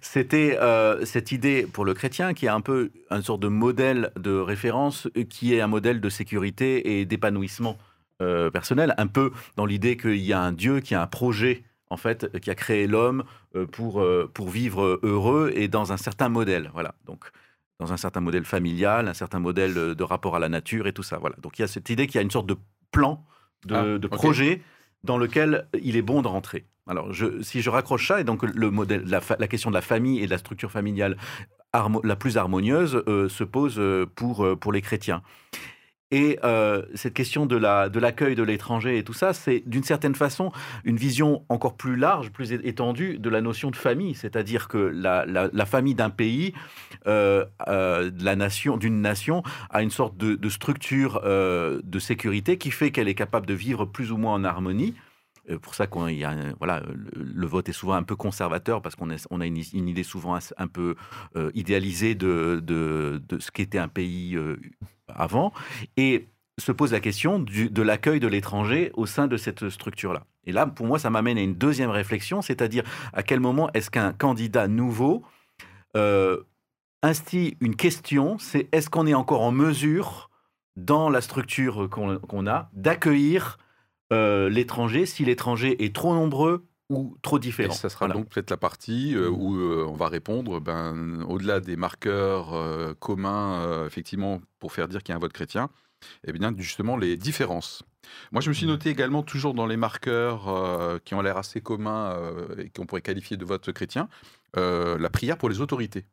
[0.00, 0.58] C'était
[1.04, 5.08] cette idée pour le chrétien qui est un peu une sorte de modèle de référence,
[5.30, 7.76] qui est un modèle de sécurité et d'épanouissement
[8.18, 11.96] personnel, un peu dans l'idée qu'il y a un Dieu qui a un projet en
[11.96, 13.24] fait, qui a créé l'homme
[13.72, 16.70] pour, pour vivre heureux et dans un certain modèle.
[16.72, 16.94] Voilà.
[17.04, 17.30] Donc,
[17.78, 21.02] dans un certain modèle familial, un certain modèle de rapport à la nature et tout
[21.02, 21.18] ça.
[21.18, 21.36] Voilà.
[21.42, 22.56] Donc, il y a cette idée qu'il y a une sorte de
[22.90, 23.24] plan,
[23.66, 24.62] de, ah, projet
[25.04, 26.66] dans lequel il est bon de rentrer.
[26.88, 29.80] Alors, je, si je raccroche ça, et donc le modèle, la, la, question de la
[29.80, 31.16] famille et de la structure familiale
[32.04, 35.22] la plus harmonieuse euh, se pose euh, pour, euh, pour les chrétiens.
[36.10, 36.38] Et
[36.94, 40.52] cette question de l'accueil la, de l'étranger et tout ça, c'est d'une certaine façon
[40.84, 44.14] une vision encore plus large, plus étendue de la notion de famille.
[44.14, 46.52] C'est-à-dire que la, famille d'un pays,
[47.06, 52.70] euh, de la nation, d'une nation, a une sorte de, de structure de sécurité qui
[52.70, 54.94] fait qu'elle est capable de vivre plus ou moins en harmonie
[55.50, 56.08] euh, pour ça qu'on
[56.58, 56.82] voilà,
[57.14, 60.66] le, vote est souvent un peu conservateur parce qu'on on a une, idée souvent un,
[60.66, 60.96] peu
[61.36, 64.56] euh, idéalisée de, de, ce qu'était un pays euh,
[65.08, 65.52] avant.
[65.96, 70.24] Et se pose la question de l'accueil de l'étranger au sein de cette structure-là.
[70.44, 73.90] Et là, pour moi, ça m'amène à une deuxième réflexion, c'est-à-dire à quel moment est-ce
[73.90, 75.22] qu'un candidat nouveau
[75.96, 76.42] euh,
[77.02, 80.30] instille une question, c'est est-ce qu'on est encore en mesure,
[80.76, 83.58] dans la structure qu'on a, d'accueillir
[84.12, 87.74] euh, l'étranger si l'étranger est trop nombreux ou trop différent.
[87.74, 91.76] ça sera donc peut-être la partie euh, où euh, on va répondre, ben, au-delà des
[91.76, 92.54] marqueurs
[92.98, 95.70] communs, effectivement, pour faire dire qu'il y a un vote chrétien,
[96.24, 97.82] et eh bien justement les différences.
[98.30, 98.70] Moi, je me suis mmh.
[98.70, 102.16] noté également, toujours dans les marqueurs qui ont l'air assez communs
[102.58, 104.08] et qu'on pourrait qualifier de vote chrétien,
[104.54, 106.04] la prière pour les autorités.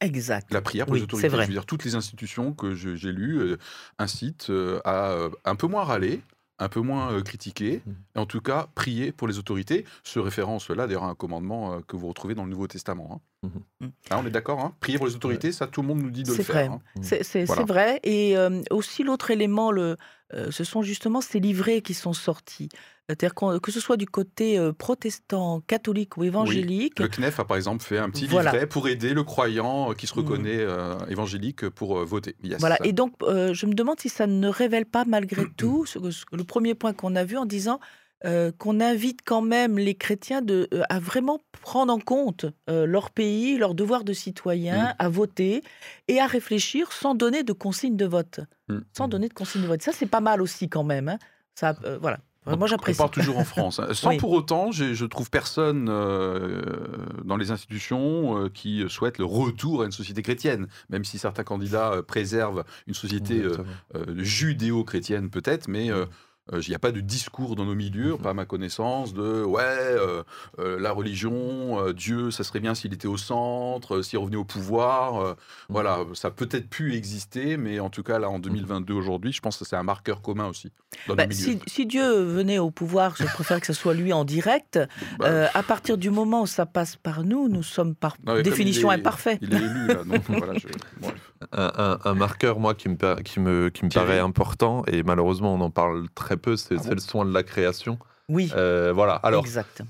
[0.00, 0.52] Exact.
[0.52, 1.28] La prière pour les autorités.
[1.28, 1.42] Vrai.
[1.42, 3.56] Je veux dire, toutes les institutions que j'ai lues
[3.98, 4.52] incitent
[4.84, 6.22] à un peu moins râler,
[6.58, 7.90] un peu moins euh, critiqué, mmh.
[8.14, 9.84] et en tout cas prier pour les autorités.
[10.02, 13.08] Ce référence-là, d'ailleurs, un commandement euh, que vous retrouvez dans le Nouveau Testament.
[13.12, 13.20] Hein.
[13.42, 13.48] Mmh.
[13.80, 13.88] Mmh.
[14.10, 16.22] Ah, on est d'accord hein Prier pour les autorités, ça, tout le monde nous dit
[16.22, 16.72] de le faire.
[16.72, 16.80] Hein.
[17.02, 18.00] C'est vrai.
[18.02, 19.96] Et euh, aussi, l'autre élément, le,
[20.50, 22.68] ce sont justement ces livrets qui sont sortis.
[23.08, 26.98] C'est-à-dire que ce soit du côté protestant, catholique ou évangélique.
[26.98, 30.14] Le CNEF a par exemple fait un petit livret pour aider le croyant qui se
[30.14, 30.18] mmh.
[30.18, 30.66] reconnaît
[31.08, 32.34] évangélique pour voter.
[32.58, 35.84] Voilà, et donc je me demande si ça ne révèle pas malgré tout
[36.32, 37.78] le premier point qu'on a vu en disant
[38.58, 43.74] qu'on invite quand même les chrétiens de, à vraiment prendre en compte leur pays, leur
[43.74, 44.94] devoir de citoyen, mmh.
[44.98, 45.62] à voter
[46.08, 48.40] et à réfléchir sans donner de consigne de vote.
[48.68, 48.78] Mmh.
[48.96, 49.82] Sans donner de consigne de vote.
[49.82, 51.08] Ça, c'est pas mal aussi quand même.
[51.08, 51.18] Hein.
[51.54, 52.18] Ça, voilà.
[52.54, 53.00] Moi, j'apprécie.
[53.00, 53.80] On part toujours en France.
[53.80, 53.88] Hein.
[53.92, 56.62] Sans pour autant, je trouve personne euh,
[57.24, 61.44] dans les institutions euh, qui souhaite le retour à une société chrétienne, même si certains
[61.44, 63.42] candidats euh, préservent une société
[64.16, 65.90] judéo-chrétienne peut-être, mais
[66.52, 68.18] il n'y a pas de discours dans nos milieux, mhm.
[68.18, 70.22] pas à ma connaissance, de ouais, euh,
[70.58, 74.44] euh, la religion, euh, Dieu, ça serait bien s'il était au centre, s'il revenait au
[74.44, 75.14] pouvoir.
[75.14, 75.34] Mhm.
[75.68, 78.98] Voilà, ça a peut-être pu exister, mais en tout cas, là, en 2022, mhm.
[78.98, 80.70] aujourd'hui, je pense que c'est un marqueur commun aussi.
[81.08, 84.78] Bah, si, Dieu venait au pouvoir, je préfère que ce soit lui en direct.
[85.18, 89.38] Bah, à partir du moment où ça passe par nous, nous sommes par définition imparfaits.
[89.40, 90.52] Il est élu, là, donc voilà,
[92.04, 95.70] un, marqueur, moi, qui me, qui me, qui me paraît important, et malheureusement, on en
[95.70, 97.98] parle très peu, c'est ah le soin de la création.
[98.28, 98.50] Oui.
[98.56, 99.14] Euh, voilà.
[99.14, 99.82] Alors, exact.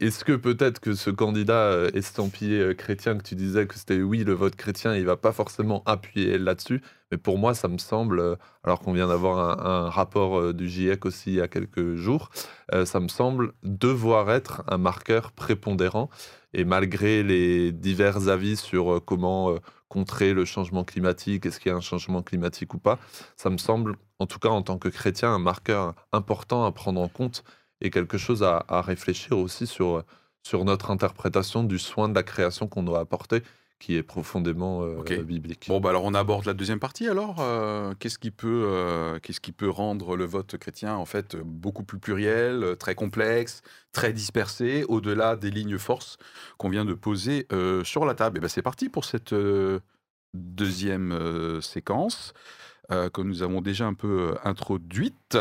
[0.00, 4.02] Est-ce que peut-être que ce candidat euh, estampillé euh, chrétien que tu disais que c'était
[4.02, 7.78] oui le vote chrétien, il va pas forcément appuyer là-dessus, mais pour moi ça me
[7.78, 12.30] semble, alors qu'on vient d'avoir un, rapport du GIEC aussi il y a quelques jours,
[12.84, 16.10] ça me semble devoir être un marqueur prépondérant
[16.52, 19.56] et malgré les divers avis sur comment
[19.90, 22.98] contrer le changement climatique, est-ce qu'il y a un changement climatique ou pas,
[23.36, 27.00] ça me semble, en tout cas en tant que chrétien, un marqueur important à prendre
[27.00, 27.44] en compte
[27.80, 30.04] et quelque chose à, réfléchir aussi sur,
[30.42, 33.42] sur notre interprétation du soin de la création qu'on doit apporter
[33.80, 35.64] qui est profondément euh, biblique.
[35.66, 37.36] Bon, bah alors on aborde la deuxième partie alors.
[37.40, 41.82] Euh, qu'est-ce qui peut, euh, qu'est-ce qui peut rendre le vote chrétien en fait beaucoup
[41.82, 43.62] plus pluriel, très complexe,
[43.92, 46.18] très dispersé, au-delà des lignes forces
[46.58, 47.48] qu'on vient de poser
[47.82, 48.36] sur la table?
[48.38, 49.34] Et ben c'est parti pour cette
[50.34, 52.34] deuxième séquence.
[52.90, 55.38] que nous avons déjà un peu introduite.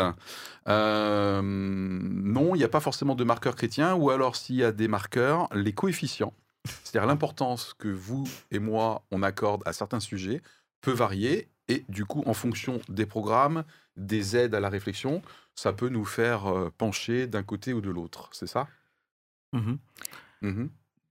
[0.65, 4.88] non, il n'y a pas forcément de marqueurs chrétiens, ou alors s'il y a des
[4.88, 6.34] marqueurs, les coefficients
[6.65, 10.41] c'est-à-dire l'importance que vous et moi, on accorde à certains sujets
[10.82, 13.63] peut varier et du coup, en fonction des programmes,
[13.95, 15.22] des aides à la réflexion,
[15.56, 18.30] ça peut nous faire euh, pencher d'un côté ou de l'autre.
[18.32, 18.67] C'est ça?
[19.54, 19.76] Mmh
[20.41, 20.67] mmh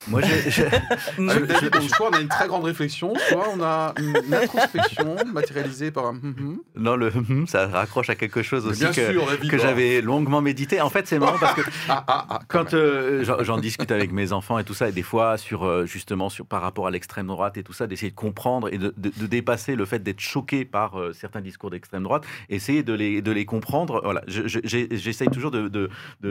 [0.06, 0.50] moi, j'ai,
[1.88, 6.14] soit on a une très grande réflexion, soit on a une introspection matérialisée par un.
[6.14, 6.56] Mm-hmm.
[6.76, 10.80] Non, le mm-hmm, ça raccroche à quelque chose aussi que, que j'avais longuement médité.
[10.80, 14.32] En fait, c'est marrant parce que ah, ah, ah, quand, euh, j'en discute avec mes
[14.32, 17.26] enfants et tout ça, et des fois sur euh, justement sur par rapport à l'extrême
[17.26, 18.94] droite et tout ça, d'essayer de comprendre et de,
[19.26, 23.32] dépasser le fait d'être choqué par euh, certains discours d'extrême droite, essayer de les, de
[23.32, 24.00] les comprendre.
[24.02, 25.88] Voilà, j'essaye toujours de, de,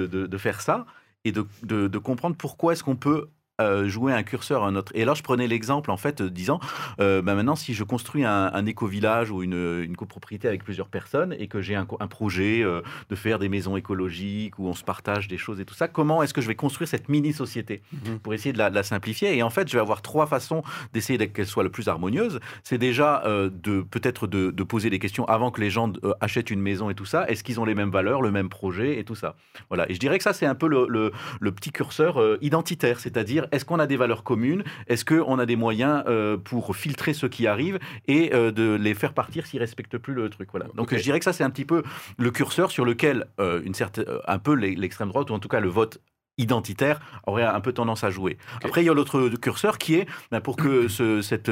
[0.08, 0.86] de faire ça.
[1.26, 3.28] et de, de comprendre pourquoi est-ce qu'on peut
[3.60, 4.92] euh, jouer un curseur à un autre.
[4.94, 6.60] Et alors, je prenais l'exemple, en fait, disant,
[7.00, 11.36] euh, bah, maintenant, si je construis un, éco-village ou une, une, copropriété avec plusieurs personnes
[11.40, 15.28] et que j'ai un, projet euh, de faire des maisons écologiques où on se partage
[15.28, 18.20] des choses et tout ça, comment est-ce que je vais construire cette mini-société mhm.
[18.20, 19.36] pour essayer de la, simplifier?
[19.36, 20.62] Et en fait, je vais avoir trois façons
[20.94, 22.40] d'essayer qu'elle soit le plus harmonieuse.
[22.62, 26.92] C'est déjà de peut-être de, poser des questions avant que les gens achètent une maison
[26.92, 27.28] et tout ça.
[27.28, 29.36] Est-ce qu'ils ont les mêmes valeurs, le même projet et tout ça?
[29.70, 29.90] Voilà.
[29.90, 33.47] Et je dirais que ça, c'est un peu le, le, le petit curseur identitaire, c'est-à-dire
[33.52, 34.64] est-ce qu'on a des valeurs communes?
[34.88, 38.94] Est-ce qu'on a des moyens euh, pour filtrer ceux qui arrivent et euh, de les
[38.94, 40.50] faire partir s'ils respectent plus le truc?
[40.52, 40.68] Voilà.
[40.76, 41.84] Donc je dirais que ça c'est un petit peu
[42.18, 45.60] le curseur sur lequel euh, une certaine, un peu l'extrême droite ou en tout cas
[45.60, 46.00] le vote
[46.38, 48.38] identitaire aurait un peu tendance à jouer.
[48.64, 50.88] Après, il y a l'autre curseur qui est, ben, pour que
[51.22, 51.52] cette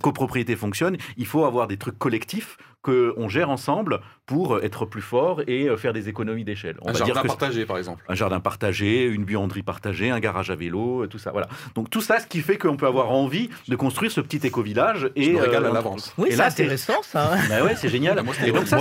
[0.00, 5.42] copropriété fonctionne, il faut avoir des trucs collectifs qu'on gère ensemble pour être plus fort
[5.46, 6.76] et euh, faire des économies d'échelle.
[6.84, 8.04] Un jardin partagé, par exemple.
[8.08, 11.30] Un jardin partagé, une buanderie partagée, un garage à vélo, euh, tout ça.
[11.32, 11.48] Voilà.
[11.74, 15.10] Donc tout ça, ce qui fait qu'on peut avoir envie de construire ce petit éco-village.
[15.16, 16.14] Et Je régale à euh, l'avance.
[16.16, 17.36] Oui, c'est intéressant ça.
[17.48, 18.22] Bah ouais, c'est génial.
[18.22, 18.34] moi,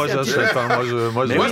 [0.08, 0.56] j'achète.
[0.56, 0.68] Hein,
[1.14, 1.48] moi, je,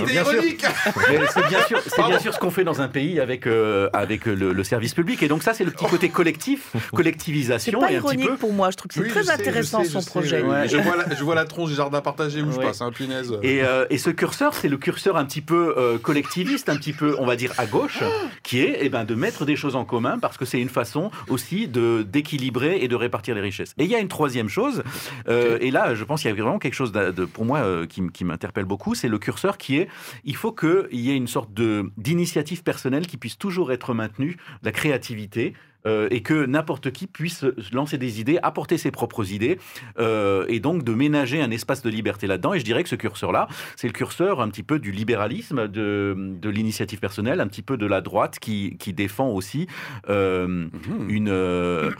[1.32, 3.46] c'est bien sûr, c'est bien sûr ce qu'on fait dans un pays avec
[3.94, 5.22] avec le, service public.
[5.22, 7.80] Et donc ça, c'est le petit côté collectif, collectivisation.
[7.80, 8.70] C'est pas ironique pour moi.
[8.70, 10.42] Je trouve que c'est très intéressant son projet.
[10.66, 12.80] Je vois la tronche du jardin partagé où je passe.
[12.80, 13.32] Un punaise.
[13.42, 13.62] Et
[13.94, 17.26] et ce curseur, c'est le curseur un petit peu euh, collectiviste, un petit peu, on
[17.26, 18.02] va dire, à gauche,
[18.42, 21.10] qui est eh ben, de mettre des choses en commun parce que c'est une façon
[21.28, 23.72] aussi de d'équilibrer et de répartir les richesses.
[23.78, 24.82] Et il y a une troisième chose,
[25.28, 27.86] euh, et là, je pense qu'il y a vraiment quelque chose de, pour moi euh,
[27.86, 29.88] qui, qui m'interpelle beaucoup, c'est le curseur qui est,
[30.24, 31.50] il faut qu'il y ait une sorte
[31.96, 35.52] d'initiative personnelle qui puisse toujours être maintenue, la créativité,
[35.86, 39.58] euh, et que n'importe qui puisse lancer des idées, apporter ses propres idées,
[39.98, 42.54] euh, et donc de ménager un espace de liberté là-dedans.
[42.54, 46.16] Et je dirais que ce curseur-là, c'est le curseur un petit peu du libéralisme, de,
[46.16, 49.66] de l'initiative personnelle, un petit peu de la droite qui, qui défend aussi
[50.08, 51.10] euh, mmh.
[51.10, 51.94] une,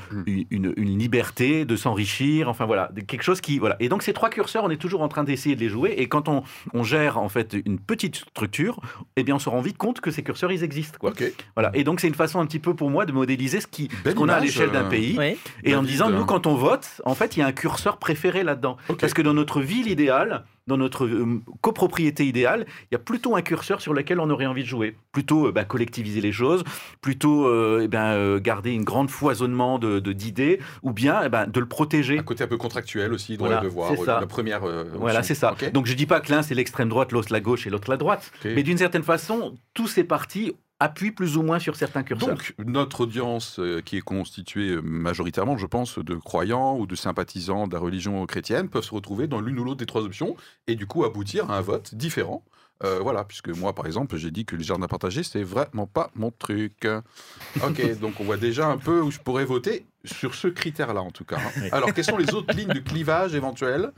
[0.51, 3.59] une, une, liberté de s'enrichir, enfin voilà, quelque chose qui...
[3.59, 3.76] Voilà.
[3.80, 6.09] Et donc ces trois curseurs, on est toujours en train d'essayer de les jouer, et
[6.09, 8.80] quand on, on, gère en fait une petite structure,
[9.16, 10.99] eh bien on se rend vite compte que ces curseurs, ils existent.
[10.99, 11.12] Quoi.
[11.55, 11.70] Voilà.
[11.74, 13.66] Et donc c'est une façon un petit peu pour moi de modéliser ce
[14.14, 15.18] qu'on a à l'échelle d'un euh, pays.
[15.62, 18.43] Et en disant, nous, quand on vote, en fait, il y a un curseur préféré
[18.43, 18.77] là-dedans.
[19.01, 23.37] Parce que dans notre ville idéale, dans notre euh, copropriété idéale, il y a plutôt
[23.37, 24.97] un curseur sur lequel on aurait envie de jouer.
[25.12, 26.64] Plutôt euh, bah, collectiviser les choses,
[27.03, 27.51] plutôt
[27.81, 32.18] eh ben, garder une grande foisonnement de, d'idées, ou bien eh ben, de le protéger.
[32.18, 34.62] Un côté un peu contractuel aussi, dans voilà, le devoir, la première.
[34.95, 35.55] voilà, c'est ça.
[35.72, 37.97] Donc je dis pas que l'un c'est l'extrême droite, l'autre la gauche et l'autre la
[37.97, 38.33] droite.
[38.45, 40.55] Mais d'une certaine façon, tous ces partis
[40.85, 42.28] appuie plus ou moins sur certains curseurs.
[42.28, 46.95] Donc, notre audience, euh, qui est constituée euh, majoritairement, je pense, de croyants ou de
[46.95, 50.37] sympathisants de la religion chrétienne, peuvent se retrouver dans l'une ou l'autre des trois options
[50.66, 52.45] et du coup aboutir à un vote différent.
[52.82, 56.11] Euh, voilà, puisque moi, par exemple, j'ai dit que les jardins partagés, c'est vraiment pas
[56.14, 56.87] mon truc.
[57.62, 61.12] Ok, donc on voit déjà un peu où je pourrais voter sur ce critère-là, en
[61.12, 61.39] tout cas.
[61.39, 61.68] Hein.
[61.72, 63.91] Alors, quelles sont les autres lignes de clivage éventuelles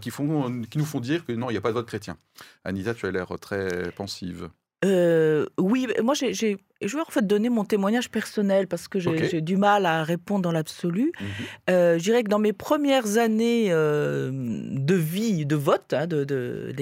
[0.00, 2.18] qui, font, qui nous font dire que non, il n'y a pas de vote chrétien?
[2.64, 4.50] Anita, tu as l'air très pensive.
[4.84, 9.42] Euh, oui, moi j'ai je vais en fait donner mon témoignage personnel parce que j'ai
[9.42, 11.12] du mal à répondre dans l'absolu.
[11.20, 11.24] Mmh
[11.68, 16.24] euh, je dirais que dans mes premières années euh, de vie, de vote, hein, de,
[16.24, 16.74] de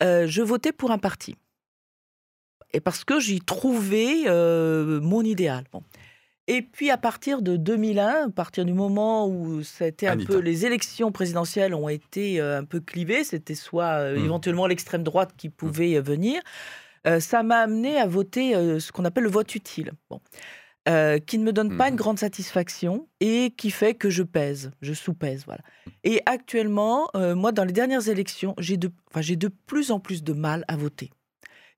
[0.00, 1.36] je votais pour un parti.
[2.72, 4.24] Et parce que j'y trouvais
[5.02, 5.64] mon idéal.
[6.46, 10.64] Et puis à partir de 2001, à partir du moment où c'était un peu les
[10.64, 14.24] élections présidentielles ont été un peu clivées, c'était soit mmh.
[14.24, 15.52] éventuellement l'extrême droite qui mmh.
[15.52, 16.40] pouvait venir,
[17.06, 19.92] euh, ça m'a amené à voter euh, ce qu'on appelle le vote utile.
[20.10, 20.20] Bon.
[20.88, 24.22] Euh, qui ne me donne pas une mmh grande satisfaction et qui fait que je
[24.22, 25.44] pèse, je sous-pèse.
[25.44, 25.60] Voilà.
[26.04, 30.32] Et actuellement, moi, dans les dernières élections, j'ai de, j'ai de plus en plus de
[30.32, 31.10] mal à voter.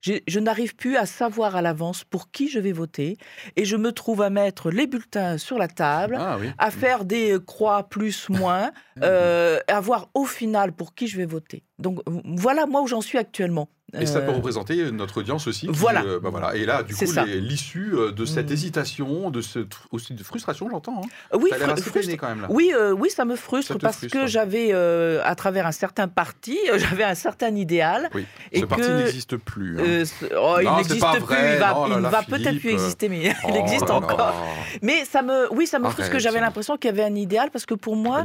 [0.01, 3.17] Je n'arrive plus à savoir à l'avance pour qui je vais voter
[3.57, 7.37] et je me trouve à mettre les bulletins sur la table, ah à faire des
[7.45, 8.71] croix plus, moins,
[9.01, 11.63] à voir au final pour qui je vais voter.
[11.77, 13.69] Donc voilà moi où j'en suis actuellement.
[13.99, 15.67] Et ça peut euh, représenter notre audience aussi.
[15.69, 16.03] voilà.
[16.03, 16.55] Euh, bah voilà.
[16.55, 18.53] Et là, du coup, l'issue euh, de cette mmh.
[18.53, 19.59] hésitation, de ce,
[19.91, 21.01] aussi de frustration, j'entends.
[21.03, 21.37] Hein.
[21.39, 22.47] Oui, quand même, là.
[22.49, 27.15] Oui, oui, ça me frustre parce que j'avais, à travers un certain parti, j'avais un
[27.15, 28.09] certain idéal.
[28.13, 28.25] Oui.
[28.51, 29.79] Et ce parti n'existe plus.
[29.79, 30.03] Hein.
[30.39, 31.35] Oh, il n'existe plus.
[31.53, 34.33] il va, oh va peut-être plus exister, mais il oh existe encore.
[34.81, 37.15] Mais ça me, oui, ça me frustre parce que j'avais l'impression qu'il y avait un
[37.15, 38.23] idéal parce que pour moi,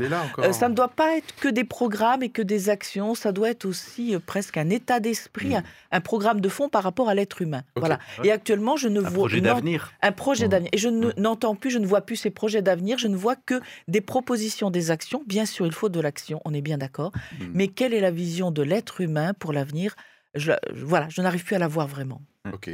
[0.52, 3.14] ça ne doit pas être que des programmes et que des actions.
[3.14, 5.54] Ça doit être aussi presque un état d'esprit,
[5.90, 7.62] un, programme de fond par rapport à l'être humain.
[7.76, 7.98] Voilà.
[8.24, 9.92] Et actuellement, je ne un vois projet d'avenir.
[10.02, 10.50] Un projet mmh.
[10.50, 10.70] d'avenir.
[10.72, 11.12] Et je mmh.
[11.16, 12.98] n'entends plus, je ne vois plus ces projets d'avenir.
[12.98, 15.22] Je ne vois que des propositions, des actions.
[15.26, 16.40] Bien sûr, il faut de l'action.
[16.44, 17.12] On est bien d'accord.
[17.14, 17.44] Mmh.
[17.54, 19.94] Mais quelle est la vision de l'être humain pour l'avenir?
[20.34, 22.22] Je, Voilà, je n'arrive plus à la voir vraiment.
[22.52, 22.70] Ok.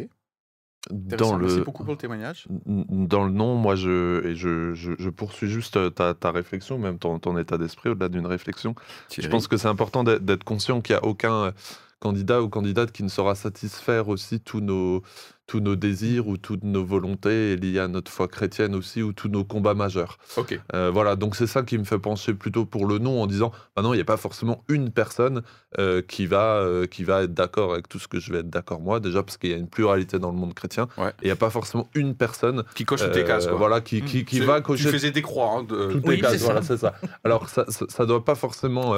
[0.91, 1.47] dans le...
[1.47, 2.47] Merci beaucoup pour le témoignage.
[2.67, 7.19] Dans le nom, moi, je, et je, je, poursuis juste ta, ta, réflexion, même ton,
[7.19, 8.75] ton état d'esprit, au-delà d'une réflexion.
[9.17, 11.53] Je pense que c'est important d'être conscient qu'il n'y a aucun
[12.05, 15.03] candidat ou candidate qui ne saura satisfaire aussi tous nos,
[15.47, 19.29] tous nos désirs ou toutes nos volontés liées à notre foi chrétienne aussi ou tous
[19.29, 20.19] nos combats majeurs.
[20.37, 20.59] Ok.
[20.75, 23.53] Euh, voilà, donc c'est ça qui me fait pencher plutôt pour le non en disant,
[23.77, 25.43] bah non, il n'y a pas forcément une personne
[25.79, 28.49] euh, qui, va, euh, qui va être d'accord avec tout ce que je vais être
[28.49, 31.27] d'accord moi, déjà parce qu'il y a une pluralité dans le monde chrétien, et il
[31.27, 33.47] n'y a pas forcément une personne qui coche toutes tes cases.
[33.47, 33.57] Quoi.
[33.57, 34.85] Voilà, qui, qui, qui va cocher.
[34.85, 35.59] Tu faisais des croix.
[35.59, 35.93] Hein, de...
[35.93, 36.95] Toutes oui, cases, voilà, c'est ça.
[37.23, 38.97] Alors ça ne doit pas forcément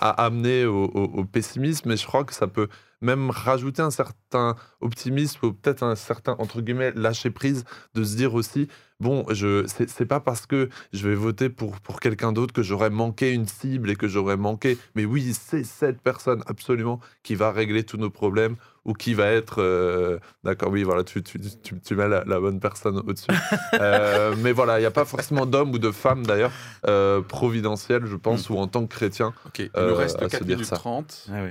[0.00, 2.68] amener au, au pessimisme, mais je crois que ça peut
[3.00, 8.16] même rajouter un certain optimisme ou peut-être un certain, entre guillemets, lâcher prise de se
[8.16, 8.68] dire aussi,
[9.00, 12.90] bon, je c'est pas parce que je vais voter pour, pour quelqu'un d'autre que j'aurais
[12.90, 17.52] manqué une cible et que j'aurais manqué, mais oui, c'est cette personne absolument qui va
[17.52, 21.96] régler tous nos problèmes ou qui va être, euh, d'accord, oui, voilà, tu, tu, tu,
[21.96, 23.26] mets la, bonne personne au-dessus.
[23.80, 26.52] Euh, mais voilà, il n'y a pas forcément d'homme ou de femme d'ailleurs
[26.86, 28.52] euh, providentiel, je pense, mm.
[28.52, 29.34] ou en tant que chrétien.
[29.46, 31.26] Ok, il nous reste 4 minutes 30.
[31.30, 31.50] Ah oui.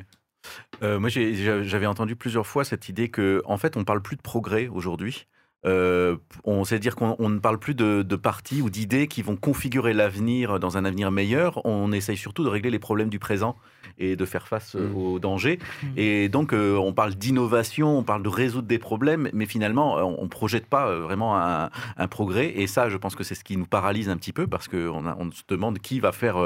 [0.84, 4.22] Euh, moi, j'avais entendu plusieurs fois cette idée que, en fait, on parle plus de
[4.22, 5.28] progrès aujourd'hui.
[5.66, 9.36] Euh, on sait dire qu'on ne parle plus de, de partis ou d'idées qui vont
[9.36, 11.66] configurer l'avenir dans un avenir meilleur.
[11.66, 13.56] On essaye surtout de régler les problèmes du présent
[13.98, 14.96] et de faire face euh, mm.
[14.96, 15.60] aux dangers.
[15.84, 15.88] Mm.
[15.98, 20.24] Et donc, euh, on parle d'innovation, on parle de résoudre des problèmes, mais finalement, on
[20.24, 21.70] ne projette pas vraiment un,
[22.10, 22.54] progrès.
[22.56, 25.06] Et ça, je pense que c'est ce qui nous paralyse un petit peu parce qu'on
[25.06, 26.38] on se demande qui va faire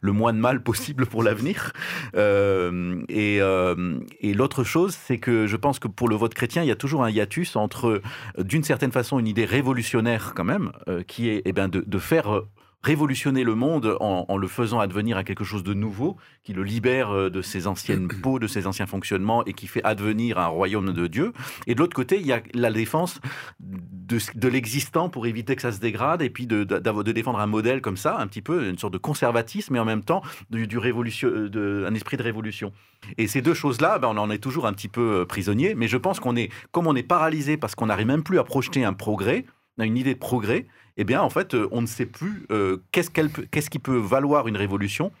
[0.00, 1.72] le moins de mal possible pour l'avenir.
[2.16, 6.72] et, et l'autre chose, c'est que je pense que pour le vote chrétien, il y
[6.72, 8.00] a toujours un hiatus entre,
[8.38, 10.72] d'une certaine façon, une idée révolutionnaire quand même,
[11.06, 12.42] qui est eh ben, de, de faire
[12.82, 17.10] révolutionner le monde en, le faisant advenir à quelque chose de nouveau, qui le libère
[17.10, 20.92] euh, de ses anciennes peaux, de ses anciens fonctionnements et qui fait advenir un royaume
[20.92, 21.32] de Dieu.
[21.66, 23.20] Et de l'autre côté, il y a la défense
[23.60, 27.46] de, de l'existant pour éviter que ça se dégrade et puis de, de, défendre un
[27.46, 30.66] modèle comme ça, un petit peu, une sorte de conservatisme, mais en même temps du,
[30.66, 32.72] du révolution, euh, un esprit de révolution.
[33.16, 35.88] Et ces deux choses-là, ben, on en est toujours un petit peu euh, prisonnier, mais
[35.88, 38.84] je pense qu'on est, comme on est paralysé parce qu'on n'arrive même plus à projeter
[38.84, 39.44] un progrès,
[39.84, 40.66] une idée de progrès,
[40.98, 44.48] eh bien, en fait, euh, on ne sait plus euh, qu'est-ce, qu'est-ce qui peut valoir
[44.48, 45.12] une révolution.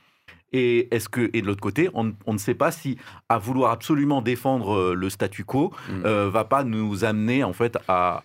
[0.52, 2.96] Et, est-ce que, et de l'autre côté, on, ne sait pas si,
[3.28, 6.00] à vouloir absolument défendre euh, le statu quo, mm.
[6.28, 8.22] va pas nous amener en fait à,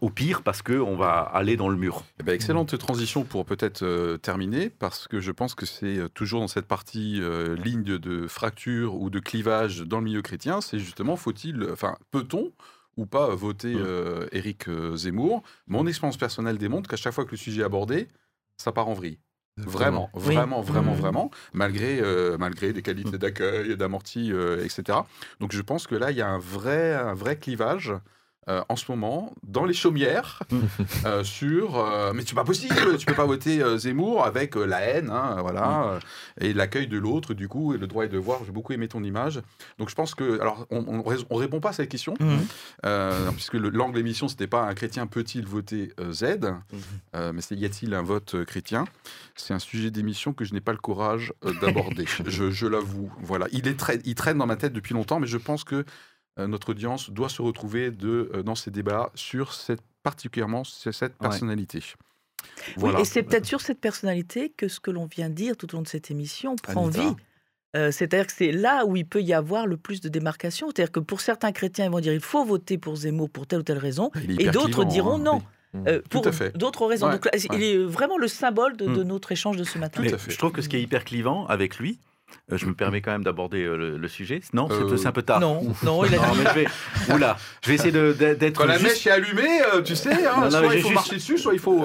[0.00, 2.04] au pire parce qu'on va aller dans le mur.
[2.18, 6.48] Eh ben, excellente transition pour peut-être terminer, parce que je pense que c'est toujours dans
[6.48, 7.20] cette partie
[7.62, 12.50] ligne de fracture ou de clivage dans le milieu chrétien, c'est justement faut-il, enfin, peut-on
[12.96, 13.82] ou pas voter mmh.
[13.84, 15.42] euh, Éric euh, Zemmour.
[15.66, 18.08] Mon expérience personnelle démontre qu'à chaque fois que le sujet est abordé,
[18.56, 19.18] ça part en vrille.
[19.56, 20.98] Vraiment, vraiment, vraiment, mmh.
[20.98, 24.32] vraiment, malgré, euh, malgré des qualités d'accueil, d'amorti,
[24.64, 25.00] etc.
[25.38, 27.92] Donc je pense que là, il y a un vrai, un vrai clivage
[28.48, 30.42] euh, en ce moment dans les chaumières
[31.04, 35.10] euh, sur euh, mais c'est pas possible tu peux pas voter Zemmour avec la haine
[35.10, 35.98] hein, voilà
[36.40, 39.04] et l'accueil de l'autre du coup et le droit et devoir j'ai beaucoup aimé ton
[39.04, 39.42] image.
[39.78, 43.32] Donc je pense que alors on, on, répond pas à cette question mhm.
[43.34, 46.24] puisque l'angle l'émission c'était pas un chrétien peut-il voter Z
[47.12, 47.32] mhm.
[47.34, 48.86] mais c'est y a-t-il un vote chrétien?
[49.36, 52.06] C'est un sujet d'émission que je n'ai pas le courage d'aborder.
[52.26, 53.46] Je, je l'avoue voilà.
[53.52, 55.84] Il est très il traîne dans ma tête depuis longtemps mais je pense que
[56.46, 61.82] notre audience doit se retrouver de, euh, dans ces débats sur cette, particulièrement cette personnalité.
[62.76, 63.00] Voilà.
[63.00, 65.78] et c'est peut-être sur cette personnalité que ce que l'on vient de dire tout au
[65.78, 67.14] long de cette émission prend vie.
[67.76, 70.68] Euh, c'est-à-dire que c'est là où il peut y avoir le plus de démarcation.
[70.68, 73.60] C'est-à-dire que pour certains chrétiens, ils vont dire il faut voter pour Zemmour pour telle
[73.60, 75.42] ou telle raison, et d'autres diront hein.
[75.74, 76.00] non.
[76.08, 77.10] pour d'autres raisons.
[77.10, 79.06] Donc, il est vraiment le symbole de, de, mm.
[79.06, 80.02] notre échange de ce matin.
[80.02, 82.00] Je trouve que ce qui est hyper clivant avec lui,
[82.52, 84.40] euh, je me permets quand même d'aborder euh, le, sujet.
[84.52, 85.40] Non, c'est un peu tard.
[85.40, 88.56] Non, non, il a non, mais je vais, oula, je vais essayer d'être.
[88.56, 91.52] Quand la mèche est allumée, euh, tu sais, hein, soit il faut marcher dessus, soit
[91.52, 91.84] il faut.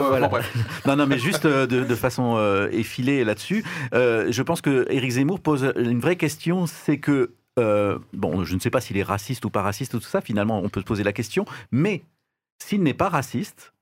[0.85, 3.63] non, non, mais juste de, façon effilée là-dessus.
[3.93, 8.69] je pense que Éric Zemmour pose une vraie question, c'est que bon, je ne sais
[8.69, 10.21] pas s'il est raciste ou pas raciste ou tout ça.
[10.21, 11.45] Finalement, on peut se poser la question.
[11.71, 12.03] Mais
[12.63, 13.73] s'il n'est pas raciste,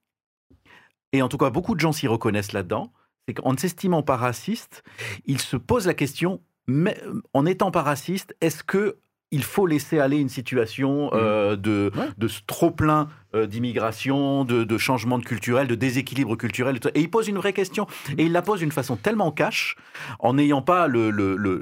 [1.11, 2.91] et en tout cas beaucoup de gens s'y reconnaissent là-dedans,
[3.28, 4.84] c'est qu'en ne s'estimant pas raciste,
[5.26, 6.97] il se pose la question mais
[7.34, 8.97] en étant pas raciste, est-ce que
[9.32, 11.11] il faut laisser aller une situation mmh.
[11.14, 16.79] euh, de, de trop plein euh, d'immigration, de, changement de culturel, de déséquilibre culturel.
[16.95, 17.88] Et il pose une vraie question.
[18.17, 19.75] Et il la pose d'une façon tellement cash,
[20.19, 21.11] en n'ayant pas le,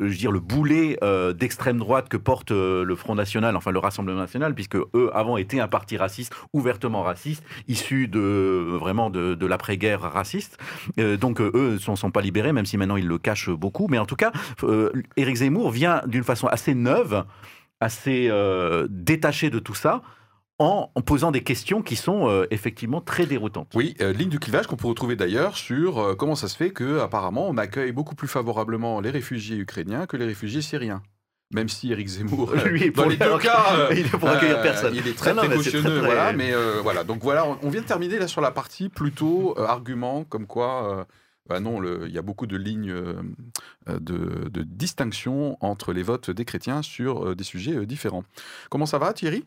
[0.09, 4.19] je dire, le boulet euh, d'extrême droite que porte le Front National, enfin le Rassemblement
[4.19, 10.01] National, puisque eux, avant, étaient un parti raciste, ouvertement raciste, issu de, vraiment de, l'après-guerre
[10.01, 10.57] raciste.
[10.97, 13.87] donc eux ne sont, sont, pas libérés, même si maintenant ils le cachent beaucoup.
[13.89, 14.31] Mais en tout cas,
[15.17, 17.25] Éric Zemmour vient d'une façon assez neuve
[17.81, 20.01] assez euh, détaché de tout ça,
[20.61, 23.71] en, posant des questions qui sont euh, effectivement très déroutantes.
[23.73, 26.69] Oui, euh, ligne du clivage qu'on peut retrouver d'ailleurs sur euh, comment ça se fait
[26.69, 31.01] que apparemment on accueille beaucoup plus favorablement les réfugiés ukrainiens que les réfugiés syriens.
[31.53, 34.95] Même si Eric Zemmour, lui, dans les deux cas, il est pour accueillir personne.
[34.95, 36.31] Il est très précautionneux, voilà.
[36.31, 40.47] Mais voilà, donc voilà, on, vient de terminer là sur la partie plutôt argument, comme
[40.47, 41.05] quoi.
[41.49, 42.95] Bah non, il y a beaucoup de lignes
[43.87, 48.23] de, de, distinction entre les votes des chrétiens sur des sujets différents.
[48.69, 49.43] Comment ça va, Thierry?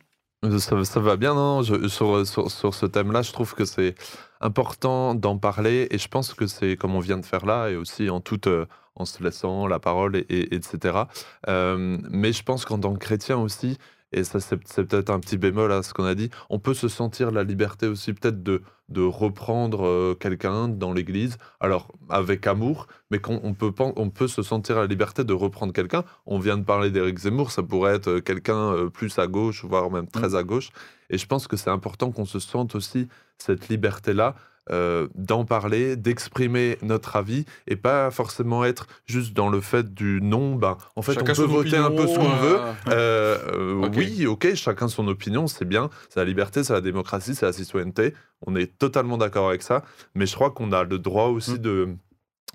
[0.58, 3.94] Ça, va bien, non sur, sur, ce thème-là, je trouve que c'est
[4.40, 7.76] important d'en parler et je pense que c'est comme on vient de faire là et
[7.76, 8.66] aussi en toute euh,
[8.96, 11.04] en se laissant la parole et, etc.
[11.48, 13.78] Euh, mais je pense qu'en tant que chrétien aussi,
[14.14, 16.88] et ça c'est peut-être un petit bémol à ce qu'on a dit, on peut se
[16.88, 22.86] sentir la liberté aussi peut-être de, de reprendre euh, quelqu'un dans l'Église, alors avec amour,
[23.10, 26.04] mais qu'on peut, on peut se sentir la liberté de reprendre quelqu'un.
[26.26, 29.64] On vient de parler d'Éric Zemmour, ça pourrait être euh, quelqu'un euh, plus à gauche,
[29.64, 30.36] voire même très mmh.
[30.36, 30.70] à gauche.
[31.10, 33.08] Et je pense que c'est important qu'on se sente aussi
[33.38, 34.34] cette liberté-là
[34.70, 40.20] euh, d'en parler, d'exprimer notre avis et pas forcément être juste dans le fait du
[40.22, 40.56] non.
[40.56, 42.58] Ben, en fait, on peut voter un peu ce qu'on veut.
[42.88, 45.90] Euh, euh, oui, ok, chacun son opinion, c'est bien.
[46.08, 48.14] C'est la liberté, c'est la démocratie, c'est la citoyenneté.
[48.46, 49.84] On est totalement d'accord avec ça.
[50.14, 51.58] Mais je crois qu'on a le droit aussi mm.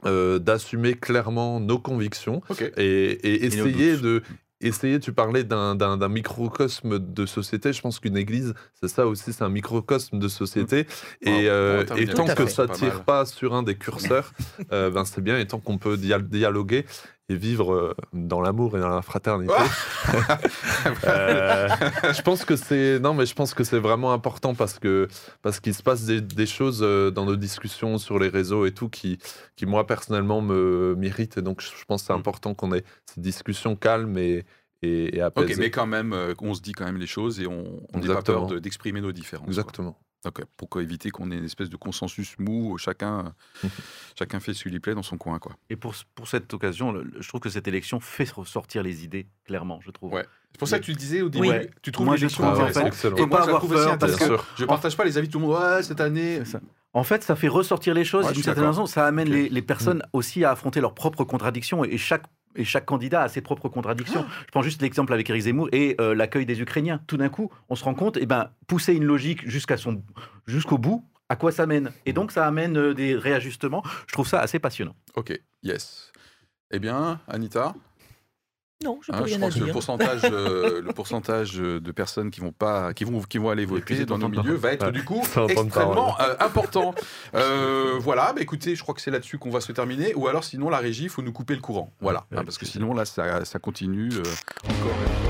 [0.03, 0.39] de.
[0.39, 2.41] d'assumer clairement nos convictions
[2.77, 4.23] et, essayer de
[4.61, 7.73] essayer, tu parlais d'un microcosme de société.
[7.73, 10.83] Je pense qu'une église, c'est ça aussi, c'est un microcosme de société.
[11.23, 11.27] Mmh.
[11.27, 11.83] Et, euh,
[12.15, 14.33] tant que ça tire pas sur un des curseurs,
[14.71, 15.37] euh, ben c'est bien.
[15.37, 16.85] Et tant qu'on peut dialoguer
[17.29, 19.53] et vivre euh, dans l'amour et dans la fraternité.
[21.05, 21.69] euh,
[22.13, 25.07] je pense que c'est non, mais je pense que c'est vraiment important parce que
[25.43, 28.71] parce qu'il se passe des, des, choses euh, dans nos discussions sur les réseaux et
[28.71, 29.19] tout qui
[29.55, 32.17] qui moi personnellement me m'irritent et donc je pense que c'est mm.
[32.17, 34.43] important qu'on ait ces discussions calmes et
[34.81, 35.53] et, et apaisées.
[35.53, 38.21] Ok, mais quand même, on se dit quand même les choses et on n'a pas
[38.21, 39.47] peur d'exprimer nos différences.
[39.47, 39.97] Exactement.
[40.25, 43.33] Ok, pourquoi éviter qu'on ait une espèce de consensus mou, chacun,
[44.19, 45.55] chacun fait ce qu'il lui plaît dans son coin, quoi.
[45.69, 49.79] Et pour, pour cette occasion, je trouve que cette élection fait ressortir les idées, clairement,
[49.81, 50.11] je trouve.
[50.13, 50.25] Ouais.
[50.51, 53.05] C'est pour ça que tu le disais au début, tu trouves l'élection intéressante.
[53.17, 55.57] Et moi, je parce que je partage pas les avis de tout le monde.
[55.57, 56.41] Ouais, cette année...
[56.93, 58.31] En fait, ça fait ressortir les choses.
[58.33, 60.09] d'une certaine façon, ça amène les, les, personnes mm.
[60.13, 61.85] aussi à affronter leurs propres contradictions.
[61.85, 62.23] Et chaque
[62.59, 64.25] et chaque candidat a ses propres contradictions.
[64.27, 64.43] Ah.
[64.45, 67.01] Je prends juste l'exemple avec Zemmour et euh, l'accueil des Ukrainiens.
[67.07, 70.03] Tout d'un coup, on se rend compte, et eh ben, pousser une logique jusqu'à son,
[70.45, 71.91] jusqu'au bout, à quoi ça mène?
[72.05, 73.83] Et donc, ça amène euh, des réajustements.
[74.07, 74.95] Je trouve ça assez passionnant.
[75.15, 76.11] Ok, yes.
[76.71, 77.73] Eh bien, Anita?
[78.81, 79.65] Non, je hein, rien à dire.
[79.67, 83.65] Le pourcentage, euh, le pourcentage de personnes qui vont pas, qui vont, qui vont aller
[83.65, 86.95] voter dans nos milieux va être du coup extrêmement euh, important.
[87.35, 90.13] Euh, voilà, bah, écoutez, je crois que c'est là-dessus qu'on va se terminer.
[90.15, 91.91] Ou alors, sinon, la régie, il faut nous couper le courant.
[91.99, 94.11] Voilà, hein, parce que sinon là, ça, ça continue
[94.63, 95.28] encore et encore.